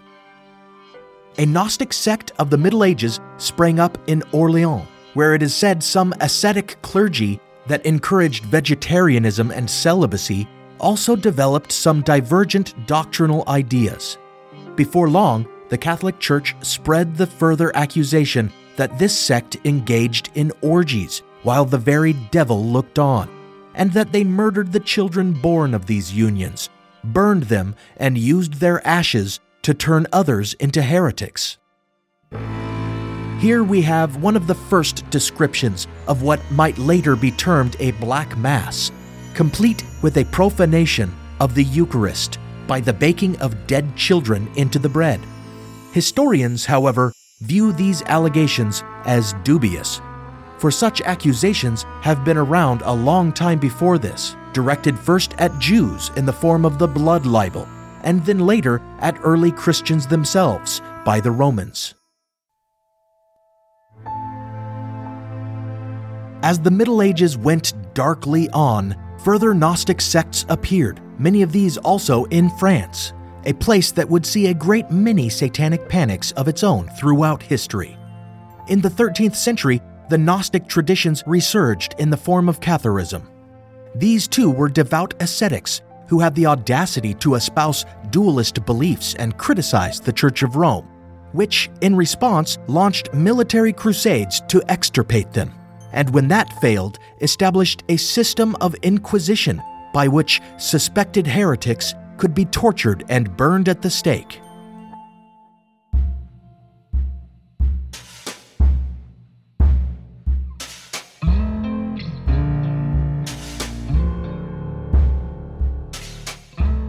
A 1.38 1.46
Gnostic 1.46 1.92
sect 1.92 2.32
of 2.38 2.50
the 2.50 2.58
Middle 2.58 2.84
Ages 2.84 3.20
sprang 3.38 3.80
up 3.80 3.98
in 4.06 4.22
Orleans, 4.32 4.86
where 5.14 5.34
it 5.34 5.42
is 5.42 5.54
said 5.54 5.82
some 5.82 6.14
ascetic 6.20 6.80
clergy 6.82 7.40
that 7.66 7.84
encouraged 7.86 8.44
vegetarianism 8.44 9.50
and 9.50 9.68
celibacy 9.68 10.46
also 10.78 11.16
developed 11.16 11.72
some 11.72 12.02
divergent 12.02 12.74
doctrinal 12.86 13.42
ideas. 13.48 14.18
Before 14.76 15.08
long, 15.08 15.46
the 15.68 15.78
Catholic 15.78 16.18
Church 16.18 16.54
spread 16.62 17.16
the 17.16 17.26
further 17.26 17.74
accusation 17.76 18.52
that 18.76 18.98
this 18.98 19.16
sect 19.16 19.56
engaged 19.64 20.30
in 20.34 20.52
orgies 20.62 21.22
while 21.42 21.64
the 21.64 21.78
very 21.78 22.14
devil 22.32 22.64
looked 22.64 22.98
on 22.98 23.30
and 23.74 23.92
that 23.92 24.12
they 24.12 24.24
murdered 24.24 24.72
the 24.72 24.80
children 24.80 25.32
born 25.32 25.74
of 25.74 25.86
these 25.86 26.12
unions, 26.12 26.70
burned 27.04 27.44
them, 27.44 27.74
and 27.96 28.16
used 28.18 28.54
their 28.54 28.84
ashes 28.86 29.40
to 29.62 29.74
turn 29.74 30.06
others 30.12 30.54
into 30.54 30.82
heretics. 30.82 31.58
Here 33.40 33.64
we 33.64 33.82
have 33.82 34.22
one 34.22 34.36
of 34.36 34.46
the 34.46 34.54
first 34.54 35.08
descriptions 35.10 35.86
of 36.06 36.22
what 36.22 36.40
might 36.50 36.78
later 36.78 37.16
be 37.16 37.30
termed 37.32 37.76
a 37.78 37.90
Black 37.92 38.36
Mass, 38.38 38.90
complete 39.34 39.84
with 40.02 40.16
a 40.18 40.24
profanation 40.26 41.12
of 41.40 41.54
the 41.54 41.64
Eucharist 41.64 42.38
by 42.66 42.80
the 42.80 42.92
baking 42.92 43.36
of 43.38 43.66
dead 43.66 43.96
children 43.96 44.48
into 44.56 44.78
the 44.78 44.88
bread. 44.88 45.20
Historians, 45.92 46.64
however, 46.64 47.12
view 47.40 47.72
these 47.72 48.02
allegations 48.02 48.82
as 49.04 49.34
dubious 49.44 50.00
for 50.64 50.70
such 50.70 51.02
accusations 51.02 51.82
have 52.00 52.24
been 52.24 52.38
around 52.38 52.80
a 52.86 52.92
long 52.94 53.32
time 53.34 53.58
before 53.58 53.98
this, 53.98 54.34
directed 54.54 54.98
first 54.98 55.34
at 55.38 55.58
Jews 55.58 56.10
in 56.16 56.24
the 56.24 56.32
form 56.32 56.64
of 56.64 56.78
the 56.78 56.88
blood 56.88 57.26
libel, 57.26 57.68
and 58.02 58.24
then 58.24 58.38
later 58.38 58.80
at 59.00 59.18
early 59.22 59.52
Christians 59.52 60.06
themselves 60.06 60.80
by 61.04 61.20
the 61.20 61.30
Romans. 61.30 61.94
As 66.42 66.58
the 66.58 66.70
Middle 66.70 67.02
Ages 67.02 67.36
went 67.36 67.74
darkly 67.92 68.48
on, 68.54 68.96
further 69.18 69.52
Gnostic 69.52 70.00
sects 70.00 70.46
appeared, 70.48 70.98
many 71.18 71.42
of 71.42 71.52
these 71.52 71.76
also 71.78 72.24
in 72.26 72.50
France, 72.58 73.12
a 73.44 73.52
place 73.54 73.92
that 73.92 74.08
would 74.08 74.24
see 74.24 74.46
a 74.46 74.54
great 74.54 74.90
many 74.90 75.28
satanic 75.28 75.88
panics 75.88 76.32
of 76.32 76.48
its 76.48 76.62
own 76.62 76.88
throughout 76.98 77.42
history. 77.42 77.96
In 78.68 78.80
the 78.80 78.88
13th 78.88 79.36
century, 79.36 79.80
the 80.08 80.18
Gnostic 80.18 80.68
traditions 80.68 81.22
resurged 81.26 81.94
in 81.98 82.10
the 82.10 82.16
form 82.16 82.48
of 82.48 82.60
Catharism. 82.60 83.22
These 83.94 84.28
too 84.28 84.50
were 84.50 84.68
devout 84.68 85.14
ascetics 85.20 85.82
who 86.08 86.20
had 86.20 86.34
the 86.34 86.46
audacity 86.46 87.14
to 87.14 87.34
espouse 87.34 87.84
dualist 88.10 88.64
beliefs 88.66 89.14
and 89.14 89.38
criticize 89.38 90.00
the 90.00 90.12
Church 90.12 90.42
of 90.42 90.56
Rome, 90.56 90.86
which, 91.32 91.70
in 91.80 91.96
response, 91.96 92.58
launched 92.66 93.12
military 93.14 93.72
crusades 93.72 94.42
to 94.48 94.62
extirpate 94.68 95.32
them, 95.32 95.52
and 95.92 96.10
when 96.10 96.28
that 96.28 96.60
failed, 96.60 96.98
established 97.20 97.82
a 97.88 97.96
system 97.96 98.56
of 98.60 98.74
inquisition 98.76 99.62
by 99.94 100.06
which 100.06 100.42
suspected 100.58 101.26
heretics 101.26 101.94
could 102.18 102.34
be 102.34 102.44
tortured 102.44 103.04
and 103.08 103.34
burned 103.38 103.70
at 103.70 103.80
the 103.80 103.88
stake. 103.88 104.40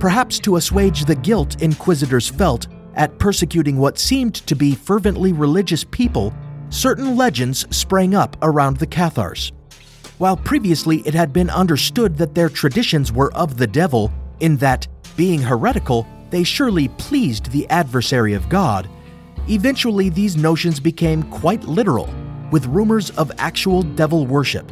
perhaps 0.06 0.38
to 0.38 0.58
assuage 0.58 1.06
the 1.06 1.16
guilt 1.16 1.64
inquisitors 1.64 2.30
felt 2.30 2.68
at 2.94 3.18
persecuting 3.18 3.76
what 3.76 3.98
seemed 3.98 4.36
to 4.36 4.56
be 4.56 4.76
fervently 4.76 5.34
religious 5.34 5.84
people, 5.84 6.32
certain 6.70 7.18
legends 7.18 7.66
sprang 7.76 8.14
up 8.14 8.38
around 8.44 8.78
the 8.78 8.86
Cathars. 8.86 9.52
While 10.18 10.38
previously 10.38 11.00
it 11.06 11.14
had 11.14 11.34
been 11.34 11.50
understood 11.50 12.18
that 12.18 12.36
their 12.36 12.48
traditions 12.48 13.12
were 13.12 13.34
of 13.34 13.58
the 13.58 13.68
devil, 13.68 14.14
in 14.40 14.56
that, 14.58 14.88
being 15.18 15.42
heretical, 15.42 16.08
they 16.30 16.44
surely 16.44 16.88
pleased 16.88 17.52
the 17.52 17.70
adversary 17.70 18.34
of 18.34 18.48
God, 18.48 18.88
eventually 19.50 20.10
these 20.10 20.38
notions 20.38 20.80
became 20.80 21.24
quite 21.24 21.66
literal, 21.66 22.10
with 22.52 22.66
rumors 22.68 23.10
of 23.12 23.32
actual 23.38 23.82
devil 23.84 24.26
worship. 24.26 24.72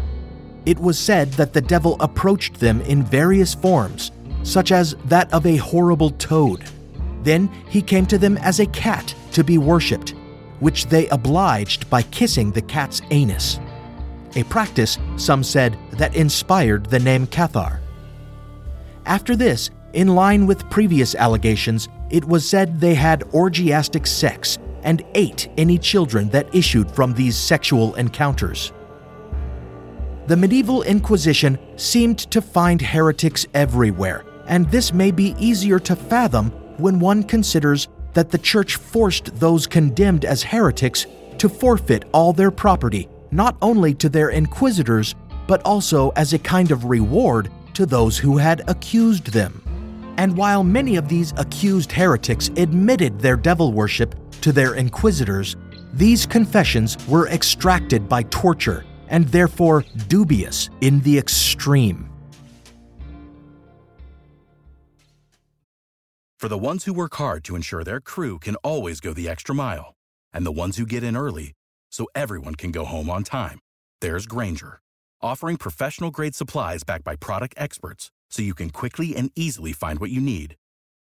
It 0.65 0.79
was 0.79 0.97
said 0.97 1.33
that 1.33 1.51
the 1.51 1.61
devil 1.61 1.97
approached 1.99 2.59
them 2.59 2.79
in 2.81 3.03
various 3.03 3.53
forms, 3.53 4.11
such 4.43 4.71
as 4.71 4.95
that 5.05 5.31
of 5.33 5.45
a 5.45 5.57
horrible 5.57 6.11
toad. 6.11 6.63
Then 7.23 7.49
he 7.67 7.81
came 7.81 8.05
to 8.07 8.17
them 8.17 8.37
as 8.37 8.59
a 8.59 8.65
cat 8.67 9.13
to 9.33 9.43
be 9.43 9.57
worshipped, 9.57 10.15
which 10.61 10.85
they 10.87 11.07
obliged 11.09 11.89
by 11.89 12.01
kissing 12.03 12.51
the 12.51 12.61
cat's 12.61 13.01
anus. 13.11 13.59
A 14.35 14.43
practice, 14.43 14.97
some 15.15 15.43
said, 15.43 15.77
that 15.91 16.15
inspired 16.15 16.87
the 16.87 16.99
name 16.99 17.27
Cathar. 17.27 17.79
After 19.05 19.35
this, 19.35 19.69
in 19.93 20.15
line 20.15 20.47
with 20.47 20.69
previous 20.69 21.13
allegations, 21.13 21.87
it 22.09 22.25
was 22.25 22.47
said 22.47 22.79
they 22.79 22.95
had 22.95 23.23
orgiastic 23.33 24.07
sex 24.07 24.57
and 24.83 25.03
ate 25.13 25.49
any 25.57 25.77
children 25.77 26.29
that 26.29 26.53
issued 26.53 26.89
from 26.91 27.13
these 27.13 27.37
sexual 27.37 27.93
encounters. 27.95 28.73
The 30.27 30.37
medieval 30.37 30.83
Inquisition 30.83 31.59
seemed 31.75 32.19
to 32.31 32.41
find 32.41 32.81
heretics 32.81 33.45
everywhere, 33.53 34.25
and 34.47 34.69
this 34.71 34.93
may 34.93 35.11
be 35.11 35.35
easier 35.37 35.79
to 35.79 35.95
fathom 35.95 36.49
when 36.77 36.99
one 36.99 37.23
considers 37.23 37.87
that 38.13 38.31
the 38.31 38.37
Church 38.37 38.77
forced 38.77 39.37
those 39.39 39.67
condemned 39.67 40.25
as 40.25 40.43
heretics 40.43 41.05
to 41.37 41.49
forfeit 41.49 42.05
all 42.13 42.31
their 42.31 42.51
property, 42.51 43.09
not 43.33 43.57
only 43.61 43.93
to 43.95 44.09
their 44.09 44.29
inquisitors, 44.29 45.15
but 45.47 45.61
also 45.63 46.11
as 46.11 46.33
a 46.33 46.39
kind 46.39 46.71
of 46.71 46.85
reward 46.85 47.51
to 47.73 47.85
those 47.85 48.17
who 48.17 48.37
had 48.37 48.61
accused 48.69 49.27
them. 49.27 49.61
And 50.17 50.37
while 50.37 50.63
many 50.63 50.95
of 50.95 51.09
these 51.09 51.33
accused 51.37 51.91
heretics 51.91 52.49
admitted 52.55 53.19
their 53.19 53.35
devil 53.35 53.73
worship 53.73 54.15
to 54.41 54.51
their 54.51 54.75
inquisitors, 54.75 55.55
these 55.93 56.25
confessions 56.25 56.97
were 57.07 57.27
extracted 57.29 58.07
by 58.07 58.23
torture 58.23 58.85
and 59.07 59.27
therefore 59.29 59.83
dubious 60.07 60.69
in 60.81 61.01
the 61.01 61.17
extreme. 61.17 62.09
For 66.37 66.49
the 66.49 66.57
ones 66.57 66.83
who 66.83 66.93
work 66.93 67.15
hard 67.15 67.43
to 67.45 67.55
ensure 67.55 67.83
their 67.83 68.01
crew 68.01 68.37
can 68.37 68.55
always 68.57 68.99
go 68.99 69.13
the 69.13 69.29
extra 69.29 69.55
mile, 69.55 69.95
and 70.33 70.45
the 70.45 70.51
ones 70.51 70.77
who 70.77 70.85
get 70.85 71.03
in 71.03 71.15
early 71.15 71.53
so 71.93 72.07
everyone 72.15 72.55
can 72.55 72.71
go 72.71 72.83
home 72.83 73.09
on 73.09 73.23
time, 73.23 73.59
there's 74.01 74.25
Grainger, 74.25 74.79
offering 75.21 75.57
professional 75.57 76.11
grade 76.11 76.35
supplies 76.35 76.83
backed 76.83 77.05
by 77.05 77.15
product 77.15 77.53
experts 77.55 78.11
so 78.31 78.41
you 78.41 78.55
can 78.55 78.71
quickly 78.71 79.15
and 79.15 79.31
easily 79.35 79.71
find 79.71 79.99
what 79.99 80.09
you 80.09 80.19
need. 80.19 80.55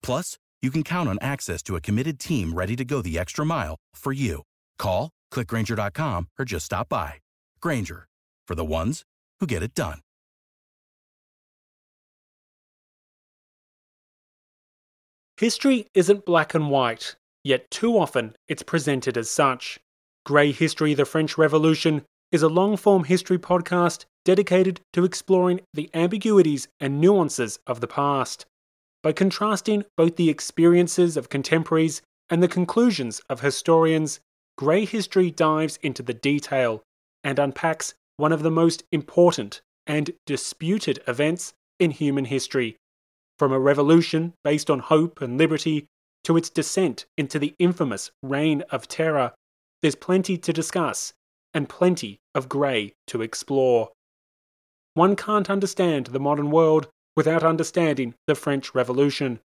Plus, 0.03 0.37
you 0.61 0.69
can 0.69 0.83
count 0.83 1.09
on 1.09 1.17
access 1.21 1.63
to 1.63 1.75
a 1.75 1.81
committed 1.81 2.19
team 2.19 2.53
ready 2.53 2.75
to 2.75 2.85
go 2.85 3.01
the 3.01 3.17
extra 3.17 3.45
mile 3.45 3.77
for 3.95 4.11
you. 4.11 4.43
Call, 4.77 5.09
clickgrainger.com, 5.33 6.27
or 6.37 6.45
just 6.45 6.65
stop 6.65 6.89
by. 6.89 7.13
Grainger, 7.61 8.07
for 8.47 8.53
the 8.53 8.65
ones 8.65 9.03
who 9.39 9.47
get 9.47 9.63
it 9.63 9.73
done. 9.73 10.01
History 15.37 15.87
isn't 15.95 16.25
black 16.25 16.53
and 16.53 16.69
white, 16.69 17.15
yet 17.43 17.71
too 17.71 17.97
often 17.97 18.35
it's 18.47 18.61
presented 18.61 19.17
as 19.17 19.29
such. 19.29 19.79
Grey 20.23 20.51
History 20.51 20.93
The 20.93 21.05
French 21.05 21.35
Revolution 21.37 22.03
is 22.31 22.43
a 22.43 22.47
long 22.47 22.77
form 22.77 23.05
history 23.05 23.39
podcast 23.39 24.05
dedicated 24.23 24.79
to 24.93 25.03
exploring 25.03 25.61
the 25.73 25.89
ambiguities 25.95 26.67
and 26.79 27.01
nuances 27.01 27.57
of 27.65 27.81
the 27.81 27.87
past. 27.87 28.45
By 29.01 29.13
contrasting 29.13 29.83
both 29.97 30.17
the 30.17 30.29
experiences 30.29 31.17
of 31.17 31.29
contemporaries 31.29 32.03
and 32.29 32.43
the 32.43 32.47
conclusions 32.47 33.19
of 33.29 33.41
historians, 33.41 34.19
Grey 34.57 34.85
History 34.85 35.31
dives 35.31 35.79
into 35.81 36.03
the 36.03 36.13
detail 36.13 36.83
and 37.23 37.39
unpacks 37.39 37.95
one 38.17 38.31
of 38.31 38.43
the 38.43 38.51
most 38.51 38.83
important 38.91 39.61
and 39.87 40.11
disputed 40.27 40.99
events 41.07 41.53
in 41.79 41.89
human 41.89 42.25
history 42.25 42.77
from 43.39 43.51
a 43.51 43.59
revolution 43.59 44.33
based 44.43 44.69
on 44.69 44.77
hope 44.77 45.19
and 45.19 45.39
liberty 45.39 45.87
to 46.23 46.37
its 46.37 46.51
descent 46.51 47.07
into 47.17 47.39
the 47.39 47.55
infamous 47.57 48.11
Reign 48.21 48.61
of 48.69 48.87
Terror, 48.87 49.33
there's 49.81 49.95
plenty 49.95 50.37
to 50.37 50.53
discuss 50.53 51.13
and 51.53 51.69
plenty 51.69 52.19
of 52.33 52.49
grey 52.49 52.93
to 53.07 53.21
explore. 53.21 53.89
One 54.93 55.15
can't 55.15 55.49
understand 55.49 56.07
the 56.07 56.19
modern 56.19 56.51
world 56.51 56.87
without 57.15 57.43
understanding 57.43 58.13
the 58.27 58.35
French 58.35 58.73
Revolution. 58.73 59.39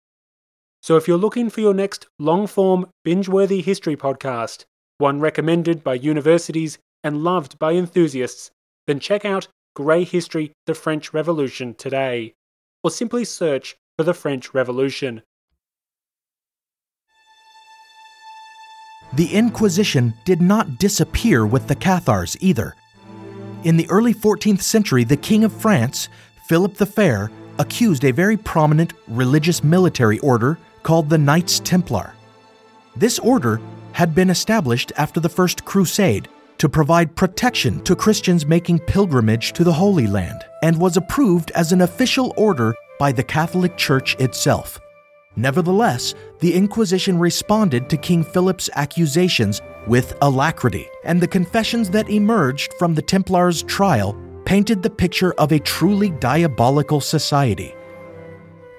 So 0.82 0.96
if 0.96 1.06
you're 1.06 1.16
looking 1.16 1.48
for 1.48 1.60
your 1.60 1.74
next 1.74 2.06
long 2.18 2.46
form, 2.46 2.88
binge 3.04 3.28
worthy 3.28 3.62
history 3.62 3.96
podcast, 3.96 4.64
one 4.98 5.20
recommended 5.20 5.84
by 5.84 5.94
universities 5.94 6.78
and 7.04 7.24
loved 7.24 7.58
by 7.58 7.72
enthusiasts, 7.72 8.50
then 8.86 9.00
check 9.00 9.24
out 9.24 9.48
Grey 9.74 10.04
History 10.04 10.52
The 10.66 10.74
French 10.74 11.14
Revolution 11.14 11.74
today, 11.74 12.34
or 12.82 12.90
simply 12.90 13.24
search 13.24 13.76
for 13.96 14.04
the 14.04 14.14
French 14.14 14.52
Revolution. 14.54 15.22
The 19.14 19.34
Inquisition 19.34 20.14
did 20.24 20.40
not 20.40 20.78
disappear 20.78 21.44
with 21.44 21.68
the 21.68 21.74
Cathars 21.74 22.34
either. 22.40 22.74
In 23.62 23.76
the 23.76 23.88
early 23.90 24.14
14th 24.14 24.62
century, 24.62 25.04
the 25.04 25.18
King 25.18 25.44
of 25.44 25.52
France, 25.52 26.08
Philip 26.48 26.74
the 26.74 26.86
Fair, 26.86 27.30
accused 27.58 28.04
a 28.04 28.10
very 28.10 28.38
prominent 28.38 28.94
religious 29.06 29.62
military 29.62 30.18
order 30.20 30.58
called 30.82 31.10
the 31.10 31.18
Knights 31.18 31.60
Templar. 31.60 32.14
This 32.96 33.18
order 33.18 33.60
had 33.92 34.14
been 34.14 34.30
established 34.30 34.92
after 34.96 35.20
the 35.20 35.28
First 35.28 35.64
Crusade 35.66 36.28
to 36.56 36.68
provide 36.68 37.14
protection 37.14 37.84
to 37.84 37.94
Christians 37.94 38.46
making 38.46 38.78
pilgrimage 38.80 39.52
to 39.52 39.64
the 39.64 39.72
Holy 39.72 40.06
Land 40.06 40.42
and 40.62 40.80
was 40.80 40.96
approved 40.96 41.50
as 41.50 41.72
an 41.72 41.82
official 41.82 42.32
order 42.36 42.74
by 42.98 43.12
the 43.12 43.22
Catholic 43.22 43.76
Church 43.76 44.16
itself. 44.18 44.78
Nevertheless, 45.36 46.14
the 46.40 46.54
Inquisition 46.54 47.18
responded 47.18 47.88
to 47.88 47.96
King 47.96 48.22
Philip's 48.22 48.68
accusations 48.74 49.60
with 49.86 50.14
alacrity, 50.20 50.86
and 51.04 51.20
the 51.20 51.28
confessions 51.28 51.90
that 51.90 52.10
emerged 52.10 52.74
from 52.78 52.94
the 52.94 53.02
Templars' 53.02 53.62
trial 53.62 54.16
painted 54.44 54.82
the 54.82 54.90
picture 54.90 55.32
of 55.34 55.52
a 55.52 55.58
truly 55.58 56.10
diabolical 56.10 57.00
society. 57.00 57.74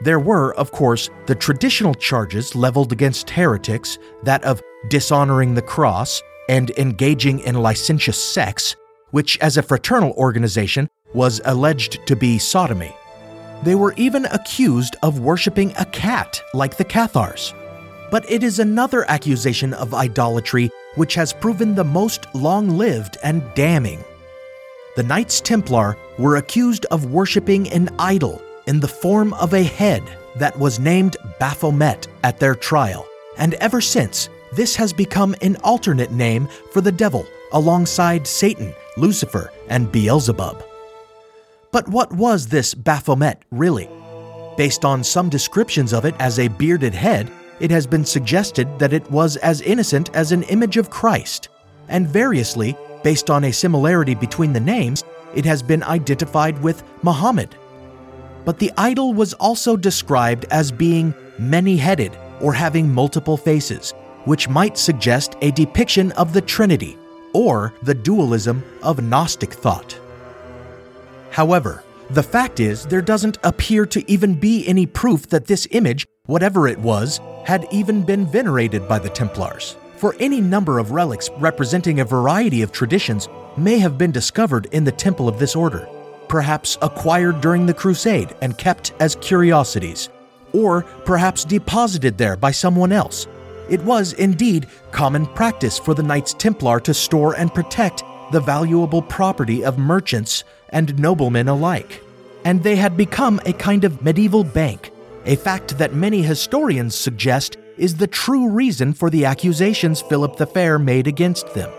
There 0.01 0.19
were, 0.19 0.53
of 0.55 0.71
course, 0.71 1.09
the 1.25 1.35
traditional 1.35 1.95
charges 1.95 2.55
leveled 2.55 2.91
against 2.91 3.29
heretics 3.29 3.97
that 4.23 4.43
of 4.43 4.61
dishonoring 4.89 5.55
the 5.55 5.61
cross 5.61 6.21
and 6.49 6.71
engaging 6.71 7.39
in 7.39 7.55
licentious 7.55 8.21
sex, 8.21 8.75
which, 9.11 9.39
as 9.39 9.57
a 9.57 9.63
fraternal 9.63 10.11
organization, 10.13 10.89
was 11.13 11.39
alleged 11.45 12.05
to 12.05 12.15
be 12.15 12.37
sodomy. 12.37 12.93
They 13.63 13.75
were 13.75 13.93
even 13.95 14.25
accused 14.25 14.97
of 15.03 15.19
worshipping 15.19 15.73
a 15.77 15.85
cat 15.85 16.41
like 16.53 16.75
the 16.75 16.83
Cathars. 16.83 17.53
But 18.11 18.29
it 18.29 18.43
is 18.43 18.59
another 18.59 19.09
accusation 19.09 19.73
of 19.73 19.93
idolatry 19.93 20.69
which 20.95 21.15
has 21.15 21.33
proven 21.33 21.73
the 21.73 21.83
most 21.83 22.27
long 22.35 22.69
lived 22.69 23.17
and 23.23 23.41
damning. 23.55 24.03
The 24.95 25.03
Knights 25.03 25.41
Templar 25.41 25.97
were 26.19 26.35
accused 26.35 26.85
of 26.91 27.11
worshipping 27.11 27.71
an 27.71 27.89
idol 27.97 28.41
in 28.67 28.79
the 28.79 28.87
form 28.87 29.33
of 29.35 29.53
a 29.53 29.63
head 29.63 30.03
that 30.35 30.57
was 30.59 30.79
named 30.79 31.17
Baphomet 31.39 32.07
at 32.23 32.39
their 32.39 32.55
trial, 32.55 33.07
and 33.37 33.53
ever 33.55 33.81
since, 33.81 34.29
this 34.51 34.75
has 34.75 34.93
become 34.93 35.35
an 35.41 35.55
alternate 35.63 36.11
name 36.11 36.47
for 36.71 36.81
the 36.81 36.91
devil 36.91 37.25
alongside 37.53 38.27
Satan, 38.27 38.73
Lucifer, 38.97 39.51
and 39.69 39.91
Beelzebub. 39.91 40.63
But 41.73 41.89
what 41.89 42.13
was 42.13 42.47
this 42.47 42.75
Baphomet 42.75 43.41
really? 43.49 43.89
Based 44.55 44.85
on 44.85 45.03
some 45.03 45.27
descriptions 45.27 45.91
of 45.91 46.05
it 46.05 46.13
as 46.19 46.37
a 46.37 46.47
bearded 46.47 46.93
head, 46.93 47.31
it 47.59 47.71
has 47.71 47.87
been 47.87 48.05
suggested 48.05 48.77
that 48.77 48.93
it 48.93 49.09
was 49.09 49.37
as 49.37 49.61
innocent 49.61 50.15
as 50.15 50.31
an 50.31 50.43
image 50.43 50.77
of 50.77 50.91
Christ. 50.91 51.49
And 51.89 52.07
variously, 52.07 52.77
based 53.03 53.31
on 53.31 53.45
a 53.45 53.51
similarity 53.51 54.13
between 54.13 54.53
the 54.53 54.59
names, 54.59 55.03
it 55.33 55.45
has 55.45 55.63
been 55.63 55.81
identified 55.81 56.61
with 56.61 56.83
Muhammad. 57.01 57.55
But 58.45 58.59
the 58.59 58.71
idol 58.77 59.15
was 59.15 59.33
also 59.33 59.75
described 59.75 60.45
as 60.51 60.71
being 60.71 61.11
many 61.39 61.75
headed 61.75 62.15
or 62.39 62.53
having 62.53 62.93
multiple 62.93 63.35
faces, 63.35 63.95
which 64.25 64.47
might 64.47 64.77
suggest 64.77 65.37
a 65.41 65.49
depiction 65.49 66.11
of 66.11 66.33
the 66.33 66.41
Trinity 66.41 66.99
or 67.33 67.73
the 67.81 67.95
dualism 67.95 68.63
of 68.83 69.03
Gnostic 69.03 69.51
thought. 69.51 69.99
However, 71.33 71.83
the 72.11 72.21
fact 72.21 72.59
is, 72.59 72.85
there 72.85 73.01
doesn't 73.01 73.39
appear 73.43 73.87
to 73.87 74.11
even 74.11 74.35
be 74.35 74.67
any 74.67 74.85
proof 74.85 75.27
that 75.29 75.47
this 75.47 75.67
image, 75.71 76.05
whatever 76.27 76.67
it 76.67 76.77
was, 76.77 77.19
had 77.43 77.67
even 77.71 78.03
been 78.03 78.27
venerated 78.27 78.87
by 78.87 78.99
the 78.99 79.09
Templars. 79.09 79.75
For 79.97 80.15
any 80.19 80.41
number 80.41 80.77
of 80.77 80.91
relics 80.91 81.31
representing 81.39 81.99
a 81.99 82.05
variety 82.05 82.61
of 82.61 82.71
traditions 82.71 83.29
may 83.57 83.79
have 83.79 83.97
been 83.97 84.11
discovered 84.11 84.67
in 84.73 84.83
the 84.83 84.91
temple 84.91 85.27
of 85.27 85.39
this 85.39 85.55
order, 85.55 85.87
perhaps 86.27 86.77
acquired 86.83 87.41
during 87.41 87.65
the 87.65 87.73
Crusade 87.73 88.35
and 88.43 88.55
kept 88.59 88.93
as 88.99 89.15
curiosities, 89.15 90.09
or 90.51 90.83
perhaps 91.03 91.45
deposited 91.45 92.15
there 92.15 92.37
by 92.37 92.51
someone 92.51 92.91
else. 92.91 93.25
It 93.71 93.81
was 93.81 94.13
indeed 94.13 94.67
common 94.91 95.25
practice 95.25 95.79
for 95.79 95.95
the 95.95 96.03
Knights 96.03 96.35
Templar 96.35 96.79
to 96.81 96.93
store 96.93 97.35
and 97.37 97.51
protect 97.51 98.03
the 98.31 98.39
valuable 98.39 99.01
property 99.01 99.63
of 99.63 99.79
merchants 99.79 100.43
and 100.73 100.99
noblemen 100.99 101.47
alike. 101.47 102.01
And 102.43 102.61
they 102.61 102.75
had 102.75 102.97
become 102.97 103.39
a 103.45 103.53
kind 103.53 103.85
of 103.85 104.01
medieval 104.01 104.43
bank, 104.43 104.91
a 105.25 105.37
fact 105.37 105.77
that 105.77 105.93
many 105.93 106.21
historians 106.21 106.95
suggest 106.95 107.57
is 107.77 107.95
the 107.95 108.07
true 108.07 108.49
reason 108.49 108.93
for 108.93 109.09
the 109.09 109.25
accusations 109.25 110.01
Philip 110.01 110.35
the 110.35 110.45
Fair 110.45 110.77
made 110.77 111.07
against 111.07 111.53
them. 111.53 111.71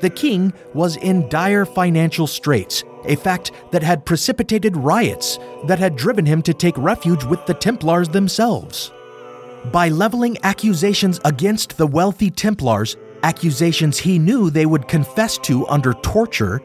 The 0.00 0.10
king 0.10 0.52
was 0.74 0.96
in 0.96 1.28
dire 1.28 1.64
financial 1.64 2.26
straits, 2.26 2.84
a 3.04 3.16
fact 3.16 3.52
that 3.72 3.82
had 3.82 4.04
precipitated 4.04 4.76
riots 4.76 5.38
that 5.66 5.78
had 5.78 5.96
driven 5.96 6.24
him 6.26 6.42
to 6.42 6.54
take 6.54 6.76
refuge 6.78 7.24
with 7.24 7.44
the 7.46 7.54
Templars 7.54 8.08
themselves. 8.08 8.92
By 9.72 9.88
leveling 9.88 10.38
accusations 10.44 11.20
against 11.24 11.76
the 11.76 11.86
wealthy 11.86 12.30
Templars, 12.30 12.96
accusations 13.24 13.98
he 13.98 14.18
knew 14.18 14.50
they 14.50 14.66
would 14.66 14.86
confess 14.86 15.36
to 15.38 15.66
under 15.66 15.94
torture, 15.94 16.62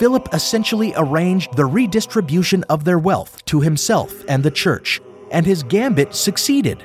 Philip 0.00 0.30
essentially 0.32 0.94
arranged 0.96 1.54
the 1.56 1.66
redistribution 1.66 2.64
of 2.70 2.84
their 2.84 2.98
wealth 2.98 3.44
to 3.44 3.60
himself 3.60 4.24
and 4.28 4.42
the 4.42 4.50
church, 4.50 4.98
and 5.30 5.44
his 5.44 5.62
gambit 5.62 6.14
succeeded. 6.14 6.82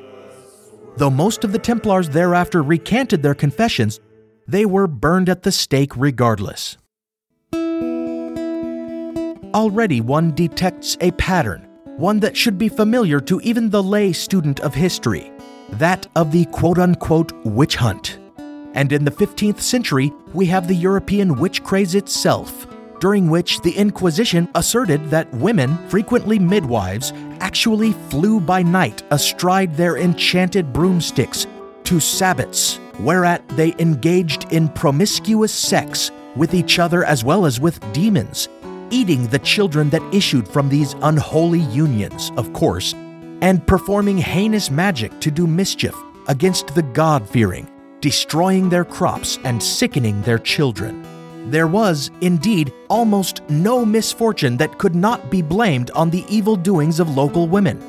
Though 0.97 1.09
most 1.09 1.45
of 1.45 1.53
the 1.53 1.59
Templars 1.59 2.09
thereafter 2.09 2.61
recanted 2.61 3.23
their 3.23 3.33
confessions, 3.33 4.01
they 4.49 4.65
were 4.65 4.85
burned 4.85 5.29
at 5.29 5.43
the 5.43 5.51
stake 5.53 5.95
regardless. 5.95 6.77
Already 9.53 10.01
one 10.01 10.35
detects 10.35 10.97
a 10.99 11.11
pattern, 11.11 11.69
one 11.95 12.19
that 12.19 12.35
should 12.35 12.57
be 12.57 12.67
familiar 12.67 13.21
to 13.21 13.39
even 13.39 13.69
the 13.69 13.81
lay 13.81 14.11
student 14.11 14.59
of 14.59 14.75
history 14.75 15.31
that 15.69 16.05
of 16.17 16.33
the 16.33 16.43
quote 16.47 16.79
unquote 16.79 17.31
witch 17.45 17.77
hunt. 17.77 18.19
And 18.73 18.91
in 18.91 19.05
the 19.05 19.11
15th 19.11 19.61
century, 19.61 20.11
we 20.33 20.47
have 20.47 20.67
the 20.67 20.75
European 20.75 21.39
witch 21.39 21.63
craze 21.63 21.95
itself, 21.95 22.67
during 23.05 23.29
which 23.29 23.61
the 23.61 23.77
Inquisition 23.77 24.49
asserted 24.55 25.11
that 25.11 25.31
women, 25.35 25.77
frequently 25.89 26.39
midwives, 26.39 27.13
actually 27.39 27.93
flew 28.09 28.39
by 28.39 28.63
night 28.63 29.03
astride 29.11 29.71
their 29.75 29.97
enchanted 29.97 30.73
broomsticks 30.73 31.45
to 31.83 31.97
sabbats, 31.97 32.79
whereat 32.99 33.47
they 33.49 33.75
engaged 33.77 34.51
in 34.51 34.67
promiscuous 34.69 35.53
sex 35.53 36.09
with 36.35 36.55
each 36.55 36.79
other 36.79 37.05
as 37.05 37.23
well 37.23 37.45
as 37.45 37.59
with 37.59 37.79
demons, 37.93 38.49
eating 38.89 39.27
the 39.27 39.37
children 39.37 39.87
that 39.91 40.01
issued 40.11 40.47
from 40.47 40.67
these 40.67 40.95
unholy 41.03 41.59
unions, 41.59 42.31
of 42.37 42.51
course, 42.53 42.93
and 43.43 43.67
performing 43.67 44.17
heinous 44.17 44.71
magic 44.71 45.11
to 45.19 45.29
do 45.29 45.45
mischief 45.45 45.95
against 46.27 46.73
the 46.73 46.81
God 46.81 47.29
fearing, 47.29 47.69
destroying 48.01 48.67
their 48.67 48.83
crops 48.83 49.37
and 49.43 49.61
sickening 49.61 50.23
their 50.23 50.39
children. 50.39 51.05
There 51.45 51.67
was, 51.67 52.09
indeed, 52.21 52.73
almost 52.89 53.41
no 53.49 53.85
misfortune 53.85 54.57
that 54.57 54.79
could 54.79 54.95
not 54.95 55.29
be 55.29 55.43
blamed 55.43 55.91
on 55.91 56.09
the 56.09 56.25
evil 56.27 56.55
doings 56.55 56.99
of 56.99 57.15
local 57.15 57.47
women. 57.47 57.81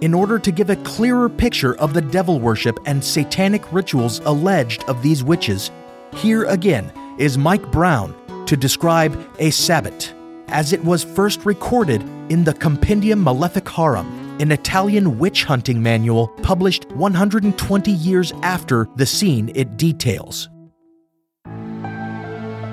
In 0.00 0.14
order 0.14 0.38
to 0.38 0.52
give 0.52 0.70
a 0.70 0.76
clearer 0.76 1.28
picture 1.28 1.74
of 1.76 1.94
the 1.94 2.00
devil 2.00 2.38
worship 2.38 2.78
and 2.86 3.02
satanic 3.02 3.72
rituals 3.72 4.20
alleged 4.20 4.84
of 4.84 5.02
these 5.02 5.24
witches, 5.24 5.72
here 6.14 6.44
again 6.44 6.92
is 7.18 7.36
Mike 7.36 7.70
Brown 7.72 8.14
to 8.46 8.56
describe 8.56 9.18
a 9.40 9.50
Sabbat, 9.50 10.12
as 10.48 10.72
it 10.72 10.84
was 10.84 11.02
first 11.02 11.44
recorded 11.44 12.02
in 12.30 12.44
the 12.44 12.54
Compendium 12.54 13.20
Maleficarum, 13.20 14.38
an 14.40 14.52
Italian 14.52 15.18
witch 15.18 15.42
hunting 15.42 15.82
manual 15.82 16.28
published 16.42 16.88
120 16.92 17.90
years 17.90 18.32
after 18.42 18.88
the 18.94 19.06
scene 19.06 19.50
it 19.54 19.76
details. 19.76 20.51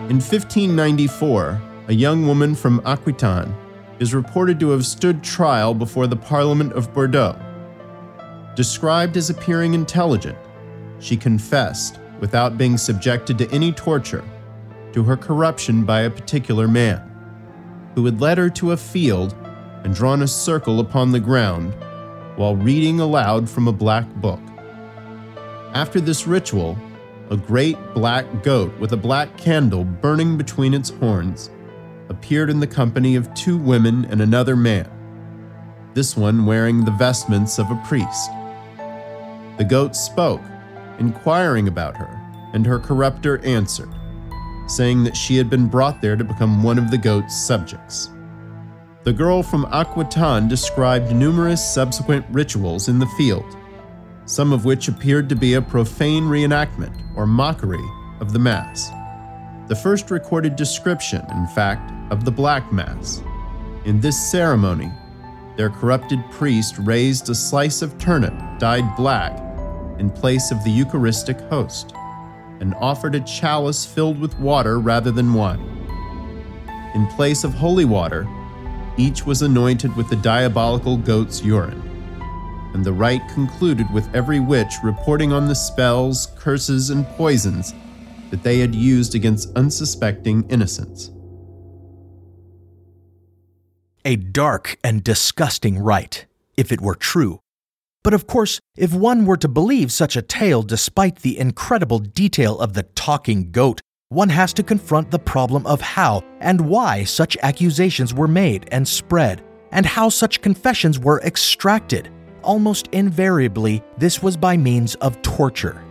In 0.10 0.16
1594, 0.16 1.62
a 1.90 1.94
young 1.94 2.26
woman 2.26 2.56
from 2.56 2.82
Aquitaine 2.84 3.54
is 4.00 4.16
reported 4.16 4.60
to 4.60 4.72
have 4.72 4.84
stood 4.84 5.24
trial 5.24 5.76
before 5.76 6.08
the 6.08 6.16
Parliament 6.16 6.74
of 6.74 6.92
Bordeaux. 6.96 7.38
Described 8.56 9.18
as 9.18 9.30
appearing 9.30 9.76
intelligent, 9.76 10.36
she 10.98 11.16
confessed, 11.16 12.00
without 12.22 12.58
being 12.58 12.76
subjected 12.76 13.38
to 13.38 13.52
any 13.52 13.72
torture, 13.72 14.24
to 14.94 15.04
her 15.04 15.16
corruption 15.16 15.86
by 15.86 16.02
a 16.02 16.10
particular 16.10 16.68
man, 16.68 17.00
who 17.94 18.04
had 18.04 18.20
led 18.20 18.40
her 18.40 18.50
to 18.50 18.72
a 18.72 18.78
field 18.78 19.36
and 19.84 19.94
drawn 19.94 20.24
a 20.24 20.28
circle 20.28 20.80
upon 20.80 21.12
the 21.12 21.20
ground 21.20 21.72
while 22.36 22.56
reading 22.56 23.00
aloud 23.00 23.48
from 23.48 23.68
a 23.68 23.72
black 23.72 24.12
book. 24.16 24.42
After 25.76 26.02
this 26.02 26.26
ritual, 26.26 26.80
a 27.32 27.38
great 27.38 27.78
black 27.94 28.26
goat 28.44 28.76
with 28.80 28.94
a 28.94 28.98
black 28.98 29.38
candle 29.38 29.84
burning 29.84 30.36
between 30.36 30.74
its 30.74 30.90
horns 30.90 31.52
appeared 32.10 32.50
in 32.50 32.60
the 32.60 32.68
company 32.68 33.16
of 33.16 33.32
two 33.36 33.56
women 33.56 34.06
and 34.06 34.20
another 34.20 34.56
man, 34.56 34.90
this 35.94 36.18
one 36.18 36.46
wearing 36.46 36.84
the 36.84 36.92
vestments 36.92 37.60
of 37.60 37.70
a 37.70 37.82
priest. 37.86 38.32
The 39.58 39.66
goat 39.68 39.96
spoke, 39.96 40.42
inquiring 40.98 41.68
about 41.68 41.96
her, 41.98 42.20
and 42.54 42.66
her 42.66 42.80
corrupter 42.80 43.38
answered, 43.46 43.94
saying 44.68 45.04
that 45.04 45.16
she 45.16 45.38
had 45.38 45.52
been 45.52 45.68
brought 45.68 46.02
there 46.02 46.16
to 46.16 46.24
become 46.24 46.64
one 46.64 46.80
of 46.80 46.90
the 46.90 46.98
goat's 46.98 47.36
subjects. 47.36 48.10
The 49.04 49.14
girl 49.14 49.44
from 49.44 49.68
Aquitaine 49.72 50.48
described 50.48 51.14
numerous 51.14 51.64
subsequent 51.64 52.26
rituals 52.32 52.90
in 52.90 52.98
the 52.98 53.08
field, 53.18 53.56
some 54.30 54.54
of 54.54 54.64
which 54.64 54.88
appeared 54.88 55.28
to 55.28 55.36
be 55.36 55.56
a 55.56 55.62
profane 55.62 56.24
reenactment 56.24 56.96
or 57.16 57.26
mockery 57.26 57.84
of 58.20 58.32
the 58.32 58.38
Mass. 58.38 58.92
The 59.68 59.76
first 59.76 60.12
recorded 60.12 60.56
description, 60.56 61.26
in 61.32 61.48
fact, 61.48 61.92
of 62.12 62.26
the 62.26 62.32
Black 62.32 62.72
Mass. 62.72 63.24
In 63.86 64.00
this 64.00 64.30
ceremony, 64.30 64.92
their 65.58 65.72
corrupted 65.72 66.20
priest 66.30 66.76
raised 66.78 67.28
a 67.30 67.34
slice 67.34 67.82
of 67.82 67.98
turnip 67.98 68.36
dyed 68.60 68.96
black 68.96 69.36
in 69.98 70.12
place 70.12 70.52
of 70.52 70.64
the 70.64 70.72
Eucharistic 70.72 71.40
host 71.50 71.96
and 72.60 72.76
offered 72.76 73.16
a 73.16 73.22
chalice 73.22 73.84
filled 73.84 74.20
with 74.20 74.38
water 74.38 74.80
rather 74.80 75.10
than 75.10 75.34
wine. 75.34 75.60
In 76.94 77.08
place 77.08 77.44
of 77.44 77.56
holy 77.56 77.86
water, 77.86 78.28
each 78.96 79.26
was 79.26 79.42
anointed 79.42 79.96
with 79.96 80.08
the 80.08 80.18
diabolical 80.18 80.98
goat's 80.98 81.44
urine. 81.44 81.89
And 82.74 82.86
the 82.86 82.94
rite 82.94 83.28
concluded 83.30 83.92
with 83.92 84.14
every 84.14 84.40
witch 84.40 84.74
reporting 84.84 85.34
on 85.34 85.48
the 85.48 85.56
spells, 85.56 86.28
curses, 86.38 86.90
and 86.90 87.06
poisons 87.10 87.74
that 88.30 88.44
they 88.44 88.60
had 88.60 88.76
used 88.76 89.16
against 89.16 89.56
unsuspecting 89.56 90.48
innocents. 90.50 91.12
A 94.06 94.16
dark 94.16 94.78
and 94.84 95.04
disgusting 95.04 95.80
rite, 95.80 96.26
if 96.58 96.72
it 96.72 96.82
were 96.82 96.96
true. 96.96 97.40
But 98.04 98.14
of 98.14 98.28
course, 98.28 98.60
if 98.78 98.94
one 98.94 99.26
were 99.26 99.38
to 99.38 99.48
believe 99.48 99.92
such 99.92 100.16
a 100.16 100.22
tale 100.22 100.64
despite 100.64 101.18
the 101.18 101.38
incredible 101.38 102.00
detail 102.00 102.60
of 102.60 102.74
the 102.74 102.84
talking 102.84 103.52
goat 103.52 103.82
one 104.12 104.30
has 104.30 104.54
to 104.54 104.64
confront 104.64 105.12
the 105.12 105.20
problem 105.20 105.68
of 105.68 105.82
how 105.82 106.24
and 106.40 106.60
why 106.62 107.04
such 107.04 107.38
accusations 107.44 108.12
were 108.12 108.28
made 108.28 108.68
and 108.72 108.88
spread, 108.88 109.44
and 109.72 109.86
how 109.86 110.10
such 110.10 110.42
confessions 110.42 110.98
were 110.98 111.22
extracted. 111.22 112.10
Almost 112.44 112.88
invariably, 112.92 113.84
this 113.98 114.24
was 114.24 114.38
by 114.38 114.56
means 114.56 114.96
of 114.96 115.22
torture. 115.22 115.84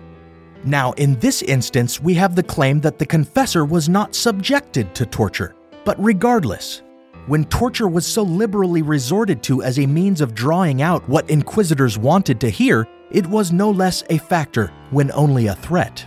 Now, 0.64 0.92
in 0.92 1.18
this 1.20 1.42
instance, 1.42 2.00
we 2.00 2.14
have 2.14 2.34
the 2.34 2.42
claim 2.42 2.80
that 2.80 2.98
the 2.98 3.06
confessor 3.06 3.64
was 3.64 3.88
not 3.88 4.14
subjected 4.14 4.94
to 4.94 5.06
torture, 5.06 5.54
but 5.84 6.02
regardless, 6.02 6.82
when 7.26 7.44
torture 7.44 7.88
was 7.88 8.06
so 8.06 8.22
liberally 8.22 8.82
resorted 8.82 9.42
to 9.44 9.62
as 9.62 9.78
a 9.78 9.86
means 9.86 10.20
of 10.20 10.34
drawing 10.34 10.80
out 10.80 11.06
what 11.08 11.28
inquisitors 11.28 11.98
wanted 11.98 12.40
to 12.40 12.48
hear, 12.48 12.88
it 13.10 13.26
was 13.26 13.52
no 13.52 13.70
less 13.70 14.02
a 14.08 14.18
factor 14.18 14.72
when 14.90 15.12
only 15.12 15.46
a 15.46 15.54
threat. 15.54 16.06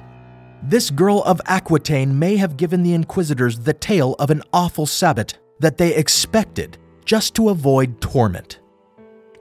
This 0.63 0.89
girl 0.89 1.23
of 1.23 1.41
Aquitaine 1.45 2.17
may 2.17 2.36
have 2.38 2.58
given 2.58 2.84
the 2.84 2.93
inquisitors 2.93 3.60
the 3.60 3.73
tale 3.73 4.15
of 4.19 4.32
an 4.32 4.41
awful 4.51 4.86
Sabbat 4.86 5.38
that 5.60 5.77
they 5.77 5.95
expected 5.95 6.77
just 7.06 7.36
to 7.36 7.49
avoid 7.49 8.01
torment. 8.01 8.60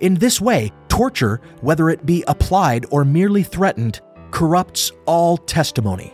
In 0.01 0.15
this 0.15 0.41
way, 0.41 0.73
torture, 0.91 1.41
whether 1.63 1.89
it 1.89 2.05
be 2.05 2.23
applied 2.29 2.85
or 2.91 3.05
merely 3.05 3.43
threatened, 3.43 4.01
corrupts 4.31 4.93
all 5.07 5.39
testimony. 5.39 6.13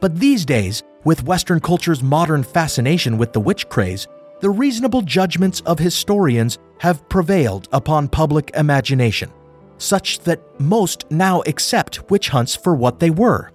But 0.00 0.20
these 0.20 0.44
days, 0.44 0.82
with 1.04 1.24
Western 1.24 1.60
culture's 1.60 2.02
modern 2.02 2.42
fascination 2.42 3.16
with 3.16 3.32
the 3.32 3.40
witch 3.40 3.68
craze, 3.70 4.06
the 4.40 4.50
reasonable 4.50 5.00
judgments 5.00 5.62
of 5.62 5.78
historians 5.78 6.58
have 6.78 7.08
prevailed 7.08 7.68
upon 7.72 8.08
public 8.08 8.50
imagination, 8.54 9.30
such 9.78 10.20
that 10.20 10.42
most 10.60 11.10
now 11.10 11.42
accept 11.46 12.10
witch 12.10 12.28
hunts 12.28 12.54
for 12.54 12.74
what 12.74 13.00
they 13.00 13.10
were 13.10 13.50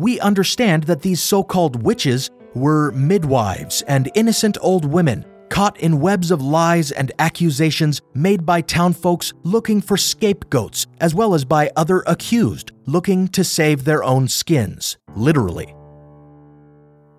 we 0.00 0.18
understand 0.20 0.84
that 0.84 1.02
these 1.02 1.20
so 1.20 1.44
called 1.44 1.82
witches 1.82 2.30
were 2.54 2.90
midwives 2.92 3.82
and 3.82 4.10
innocent 4.14 4.56
old 4.62 4.84
women 4.86 5.24
caught 5.50 5.76
in 5.78 6.00
webs 6.00 6.30
of 6.30 6.40
lies 6.40 6.90
and 6.92 7.12
accusations 7.18 8.00
made 8.14 8.46
by 8.46 8.62
townfolks 8.62 9.34
looking 9.42 9.80
for 9.82 9.96
scapegoats, 9.96 10.86
as 11.00 11.14
well 11.14 11.34
as 11.34 11.44
by 11.44 11.70
other 11.76 12.02
accused 12.06 12.72
looking 12.86 13.28
to 13.28 13.44
save 13.44 13.84
their 13.84 14.02
own 14.02 14.26
skins, 14.26 14.96
literally. 15.14 15.74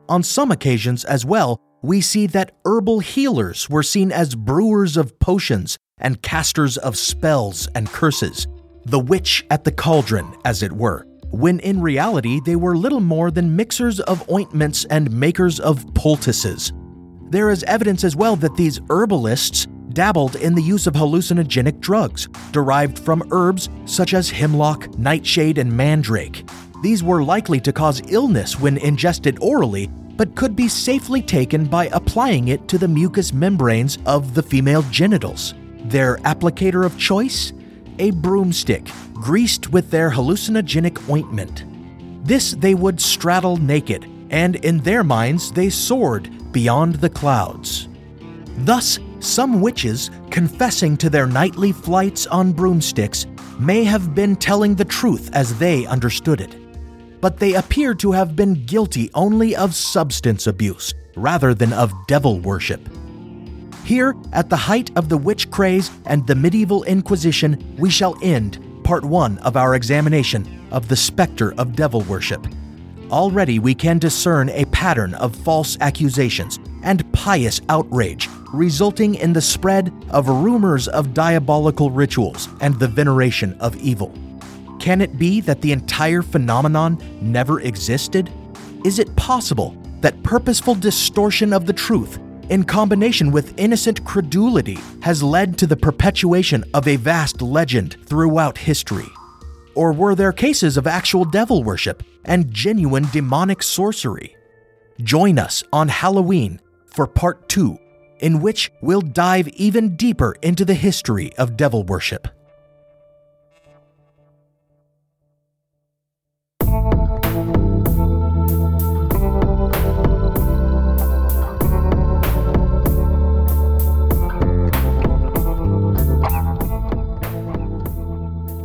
On 0.09 0.23
some 0.23 0.51
occasions, 0.51 1.05
as 1.05 1.25
well, 1.25 1.59
we 1.83 2.01
see 2.01 2.27
that 2.27 2.55
herbal 2.65 2.99
healers 2.99 3.69
were 3.69 3.83
seen 3.83 4.11
as 4.11 4.35
brewers 4.35 4.97
of 4.97 5.17
potions 5.19 5.77
and 5.99 6.21
casters 6.21 6.77
of 6.77 6.97
spells 6.97 7.67
and 7.75 7.87
curses, 7.87 8.47
the 8.85 8.99
witch 8.99 9.45
at 9.49 9.63
the 9.63 9.71
cauldron, 9.71 10.27
as 10.45 10.63
it 10.63 10.71
were, 10.71 11.05
when 11.31 11.59
in 11.59 11.81
reality 11.81 12.39
they 12.45 12.55
were 12.55 12.75
little 12.75 12.99
more 12.99 13.31
than 13.31 13.55
mixers 13.55 13.99
of 14.01 14.27
ointments 14.29 14.85
and 14.85 15.11
makers 15.11 15.59
of 15.59 15.85
poultices. 15.93 16.73
There 17.31 17.49
is 17.49 17.63
evidence 17.63 18.03
as 18.03 18.13
well 18.13 18.35
that 18.35 18.57
these 18.57 18.81
herbalists 18.89 19.65
dabbled 19.93 20.35
in 20.35 20.53
the 20.53 20.61
use 20.61 20.85
of 20.85 20.95
hallucinogenic 20.95 21.79
drugs 21.79 22.27
derived 22.51 22.99
from 22.99 23.23
herbs 23.31 23.69
such 23.85 24.13
as 24.13 24.29
hemlock, 24.29 24.97
nightshade, 24.99 25.57
and 25.57 25.71
mandrake. 25.71 26.45
These 26.83 27.03
were 27.03 27.23
likely 27.23 27.61
to 27.61 27.71
cause 27.71 28.01
illness 28.09 28.59
when 28.59 28.77
ingested 28.79 29.39
orally, 29.39 29.87
but 30.17 30.35
could 30.35 30.57
be 30.57 30.67
safely 30.67 31.21
taken 31.21 31.63
by 31.63 31.87
applying 31.93 32.49
it 32.49 32.67
to 32.67 32.77
the 32.77 32.89
mucous 32.89 33.31
membranes 33.31 33.97
of 34.05 34.33
the 34.33 34.43
female 34.43 34.81
genitals. 34.91 35.53
Their 35.85 36.17
applicator 36.17 36.85
of 36.85 36.97
choice? 36.97 37.53
A 37.99 38.11
broomstick, 38.11 38.89
greased 39.13 39.71
with 39.71 39.89
their 39.89 40.11
hallucinogenic 40.11 41.09
ointment. 41.09 41.63
This 42.27 42.51
they 42.51 42.73
would 42.73 42.99
straddle 42.99 43.55
naked, 43.55 44.05
and 44.31 44.57
in 44.57 44.79
their 44.79 45.05
minds 45.05 45.49
they 45.53 45.69
soared 45.69 46.29
beyond 46.51 46.95
the 46.95 47.09
clouds. 47.09 47.87
Thus, 48.59 48.99
some 49.19 49.61
witches, 49.61 50.09
confessing 50.29 50.97
to 50.97 51.09
their 51.09 51.27
nightly 51.27 51.71
flights 51.71 52.27
on 52.27 52.51
broomsticks, 52.51 53.27
may 53.59 53.83
have 53.83 54.15
been 54.15 54.35
telling 54.35 54.75
the 54.75 54.85
truth 54.85 55.29
as 55.33 55.57
they 55.59 55.85
understood 55.85 56.41
it. 56.41 56.55
But 57.21 57.37
they 57.37 57.53
appear 57.53 57.93
to 57.95 58.11
have 58.11 58.35
been 58.35 58.65
guilty 58.65 59.09
only 59.13 59.55
of 59.55 59.75
substance 59.75 60.47
abuse 60.47 60.93
rather 61.15 61.53
than 61.53 61.71
of 61.73 61.93
devil 62.07 62.39
worship. 62.39 62.81
Here, 63.83 64.15
at 64.31 64.49
the 64.49 64.55
height 64.55 64.91
of 64.95 65.09
the 65.09 65.17
witch 65.17 65.51
craze 65.51 65.91
and 66.05 66.25
the 66.25 66.35
medieval 66.35 66.83
Inquisition, 66.83 67.75
we 67.77 67.89
shall 67.89 68.17
end 68.21 68.63
part 68.83 69.03
one 69.03 69.37
of 69.39 69.57
our 69.57 69.75
examination 69.75 70.67
of 70.71 70.87
the 70.87 70.95
specter 70.95 71.53
of 71.55 71.75
devil 71.75 72.01
worship. 72.01 72.47
Already 73.12 73.60
we 73.60 73.76
can 73.76 74.00
discern 74.00 74.47
a 74.52 74.63
pattern 74.65 75.15
of 75.15 75.36
false 75.36 75.78
accusations 75.82 76.60
and 76.82 77.12
pious 77.12 77.60
outrage, 77.67 78.30
resulting 78.54 79.15
in 79.15 79.34
the 79.34 79.41
spread 79.41 79.93
of 80.12 80.30
rumors 80.30 80.88
of 80.88 81.13
diabolical 81.13 81.91
rituals 81.91 82.47
and 82.62 82.80
the 82.80 82.88
veneration 82.88 83.54
of 83.60 83.76
evil. 83.76 84.13
Can 84.80 85.02
it 85.02 85.19
be 85.19 85.41
that 85.41 85.62
the 85.62 85.74
entire 85.74 86.21
phenomenon 86.21 86.97
never 87.21 87.60
existed? 87.60 88.32
Is 88.86 88.97
it 88.97 89.13
possible 89.17 89.76
that 90.00 90.24
purposeful 90.24 90.76
distortion 90.76 91.52
of 91.52 91.65
the 91.65 91.74
truth, 91.74 92.17
in 92.50 92.63
combination 92.63 93.30
with 93.30 93.54
innocent 93.60 94.06
credulity, 94.06 94.80
has 95.02 95.21
led 95.21 95.58
to 95.58 95.67
the 95.67 95.76
perpetuation 95.76 96.63
of 96.74 96.88
a 96.88 96.95
vast 96.95 97.41
legend 97.41 97.97
throughout 98.06 98.58
history? 98.58 99.10
Or 99.75 99.93
were 99.93 100.15
there 100.15 100.34
cases 100.34 100.77
of 100.77 100.88
actual 100.88 101.25
devil 101.25 101.63
worship 101.63 102.03
and 102.25 102.51
genuine 102.51 103.07
demonic 103.12 103.63
sorcery? 103.63 104.36
Join 105.01 105.39
us 105.39 105.63
on 105.71 105.88
Halloween 105.88 106.60
for 106.86 107.07
part 107.07 107.47
two, 107.49 107.77
in 108.19 108.41
which 108.41 108.71
we'll 108.81 109.01
dive 109.01 109.47
even 109.49 109.95
deeper 109.95 110.36
into 110.41 110.65
the 110.65 110.73
history 110.73 111.34
of 111.38 111.57
devil 111.57 111.84
worship. 111.84 112.27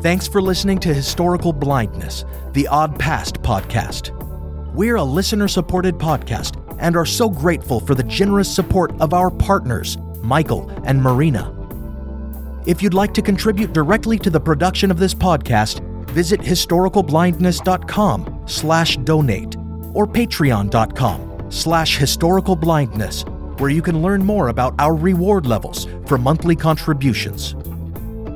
Thanks 0.06 0.28
for 0.28 0.40
listening 0.40 0.78
to 0.78 0.94
Historical 0.94 1.52
Blindness, 1.52 2.24
the 2.52 2.68
Odd 2.68 2.96
Past 2.96 3.42
podcast. 3.42 4.12
We're 4.72 4.94
a 4.94 5.02
listener 5.02 5.48
supported 5.48 5.96
podcast 5.96 6.62
and 6.78 6.96
are 6.96 7.04
so 7.04 7.28
grateful 7.28 7.80
for 7.80 7.96
the 7.96 8.04
generous 8.04 8.48
support 8.48 8.92
of 9.00 9.12
our 9.12 9.32
partners, 9.32 9.98
Michael 10.22 10.70
and 10.84 11.02
Marina. 11.02 11.52
If 12.66 12.84
you'd 12.84 12.94
like 12.94 13.14
to 13.14 13.20
contribute 13.20 13.72
directly 13.72 14.16
to 14.20 14.30
the 14.30 14.38
production 14.38 14.92
of 14.92 15.00
this 15.00 15.12
podcast, 15.12 15.80
visit 16.10 16.40
historicalblindness.com 16.40 18.42
slash 18.46 18.96
donate 18.98 19.56
or 19.92 20.06
patreon.com 20.06 21.50
slash 21.50 21.98
historicalblindness, 21.98 23.58
where 23.58 23.70
you 23.70 23.82
can 23.82 24.02
learn 24.02 24.24
more 24.24 24.50
about 24.50 24.76
our 24.78 24.94
reward 24.94 25.46
levels 25.46 25.88
for 26.06 26.16
monthly 26.16 26.54
contributions. 26.54 27.56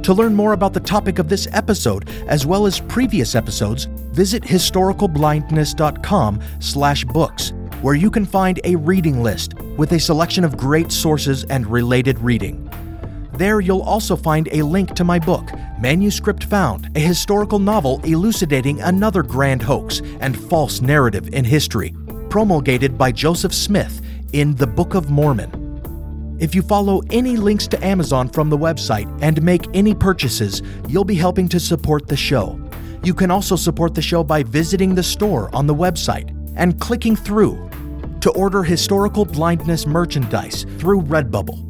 To 0.02 0.14
learn 0.14 0.34
more 0.34 0.54
about 0.54 0.72
the 0.72 0.80
topic 0.80 1.18
of 1.18 1.28
this 1.28 1.46
episode, 1.52 2.08
as 2.26 2.46
well 2.46 2.66
as 2.66 2.80
previous 2.80 3.34
episodes, 3.34 3.84
visit 4.12 4.42
historicalblindness.com 4.42 6.40
slash 6.58 7.04
books 7.04 7.52
where 7.82 7.94
you 7.94 8.10
can 8.10 8.26
find 8.26 8.60
a 8.64 8.76
reading 8.76 9.22
list 9.22 9.54
with 9.76 9.92
a 9.92 10.00
selection 10.00 10.44
of 10.44 10.56
great 10.56 10.92
sources 10.92 11.44
and 11.44 11.66
related 11.66 12.18
reading. 12.18 12.70
There, 13.34 13.60
you'll 13.60 13.82
also 13.82 14.16
find 14.16 14.48
a 14.52 14.62
link 14.62 14.94
to 14.94 15.04
my 15.04 15.18
book, 15.18 15.50
Manuscript 15.80 16.44
Found, 16.44 16.90
a 16.94 17.00
historical 17.00 17.58
novel 17.58 18.00
elucidating 18.04 18.80
another 18.82 19.22
grand 19.22 19.62
hoax 19.62 20.02
and 20.20 20.38
false 20.38 20.82
narrative 20.82 21.32
in 21.32 21.44
history, 21.44 21.94
promulgated 22.28 22.98
by 22.98 23.12
Joseph 23.12 23.54
Smith 23.54 24.02
in 24.34 24.54
the 24.56 24.66
Book 24.66 24.94
of 24.94 25.10
Mormon. 25.10 25.59
If 26.40 26.54
you 26.54 26.62
follow 26.62 27.02
any 27.10 27.36
links 27.36 27.68
to 27.68 27.84
Amazon 27.84 28.26
from 28.26 28.48
the 28.48 28.56
website 28.56 29.06
and 29.20 29.42
make 29.42 29.66
any 29.74 29.94
purchases, 29.94 30.62
you'll 30.88 31.04
be 31.04 31.14
helping 31.14 31.50
to 31.50 31.60
support 31.60 32.08
the 32.08 32.16
show. 32.16 32.58
You 33.04 33.12
can 33.12 33.30
also 33.30 33.56
support 33.56 33.94
the 33.94 34.00
show 34.00 34.24
by 34.24 34.42
visiting 34.42 34.94
the 34.94 35.02
store 35.02 35.54
on 35.54 35.66
the 35.66 35.74
website 35.74 36.34
and 36.56 36.80
clicking 36.80 37.14
through 37.14 37.68
to 38.22 38.30
order 38.30 38.62
historical 38.62 39.26
blindness 39.26 39.86
merchandise 39.86 40.64
through 40.78 41.02
Redbubble. 41.02 41.66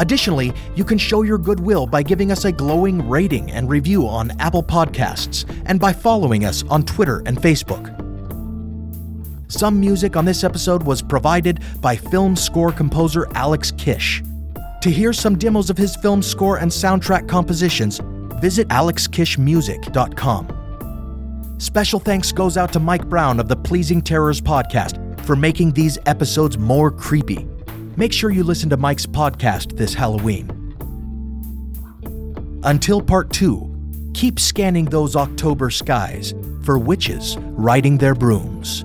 Additionally, 0.00 0.52
you 0.74 0.84
can 0.84 0.98
show 0.98 1.22
your 1.22 1.38
goodwill 1.38 1.86
by 1.86 2.02
giving 2.02 2.32
us 2.32 2.44
a 2.44 2.50
glowing 2.50 3.08
rating 3.08 3.52
and 3.52 3.68
review 3.68 4.06
on 4.08 4.32
Apple 4.40 4.64
Podcasts 4.64 5.48
and 5.66 5.78
by 5.78 5.92
following 5.92 6.44
us 6.44 6.64
on 6.64 6.82
Twitter 6.82 7.22
and 7.24 7.38
Facebook. 7.38 8.05
Some 9.48 9.78
music 9.78 10.16
on 10.16 10.24
this 10.24 10.42
episode 10.44 10.82
was 10.82 11.02
provided 11.02 11.60
by 11.80 11.94
film 11.96 12.34
score 12.34 12.72
composer 12.72 13.28
Alex 13.34 13.70
Kish. 13.70 14.22
To 14.82 14.90
hear 14.90 15.12
some 15.12 15.38
demos 15.38 15.70
of 15.70 15.78
his 15.78 15.94
film 15.96 16.22
score 16.22 16.58
and 16.58 16.70
soundtrack 16.70 17.28
compositions, 17.28 18.00
visit 18.40 18.66
alexkishmusic.com. 18.68 21.54
Special 21.58 22.00
thanks 22.00 22.32
goes 22.32 22.56
out 22.56 22.72
to 22.72 22.80
Mike 22.80 23.08
Brown 23.08 23.38
of 23.40 23.48
the 23.48 23.56
Pleasing 23.56 24.02
Terrors 24.02 24.40
podcast 24.40 25.20
for 25.20 25.36
making 25.36 25.72
these 25.72 25.98
episodes 26.06 26.58
more 26.58 26.90
creepy. 26.90 27.46
Make 27.96 28.12
sure 28.12 28.30
you 28.30 28.44
listen 28.44 28.68
to 28.70 28.76
Mike's 28.76 29.06
podcast 29.06 29.76
this 29.76 29.94
Halloween. 29.94 30.50
Until 32.64 33.00
part 33.00 33.32
two, 33.32 33.72
keep 34.12 34.40
scanning 34.40 34.84
those 34.86 35.14
October 35.16 35.70
skies 35.70 36.34
for 36.62 36.78
witches 36.78 37.36
riding 37.38 37.96
their 37.96 38.14
brooms. 38.14 38.84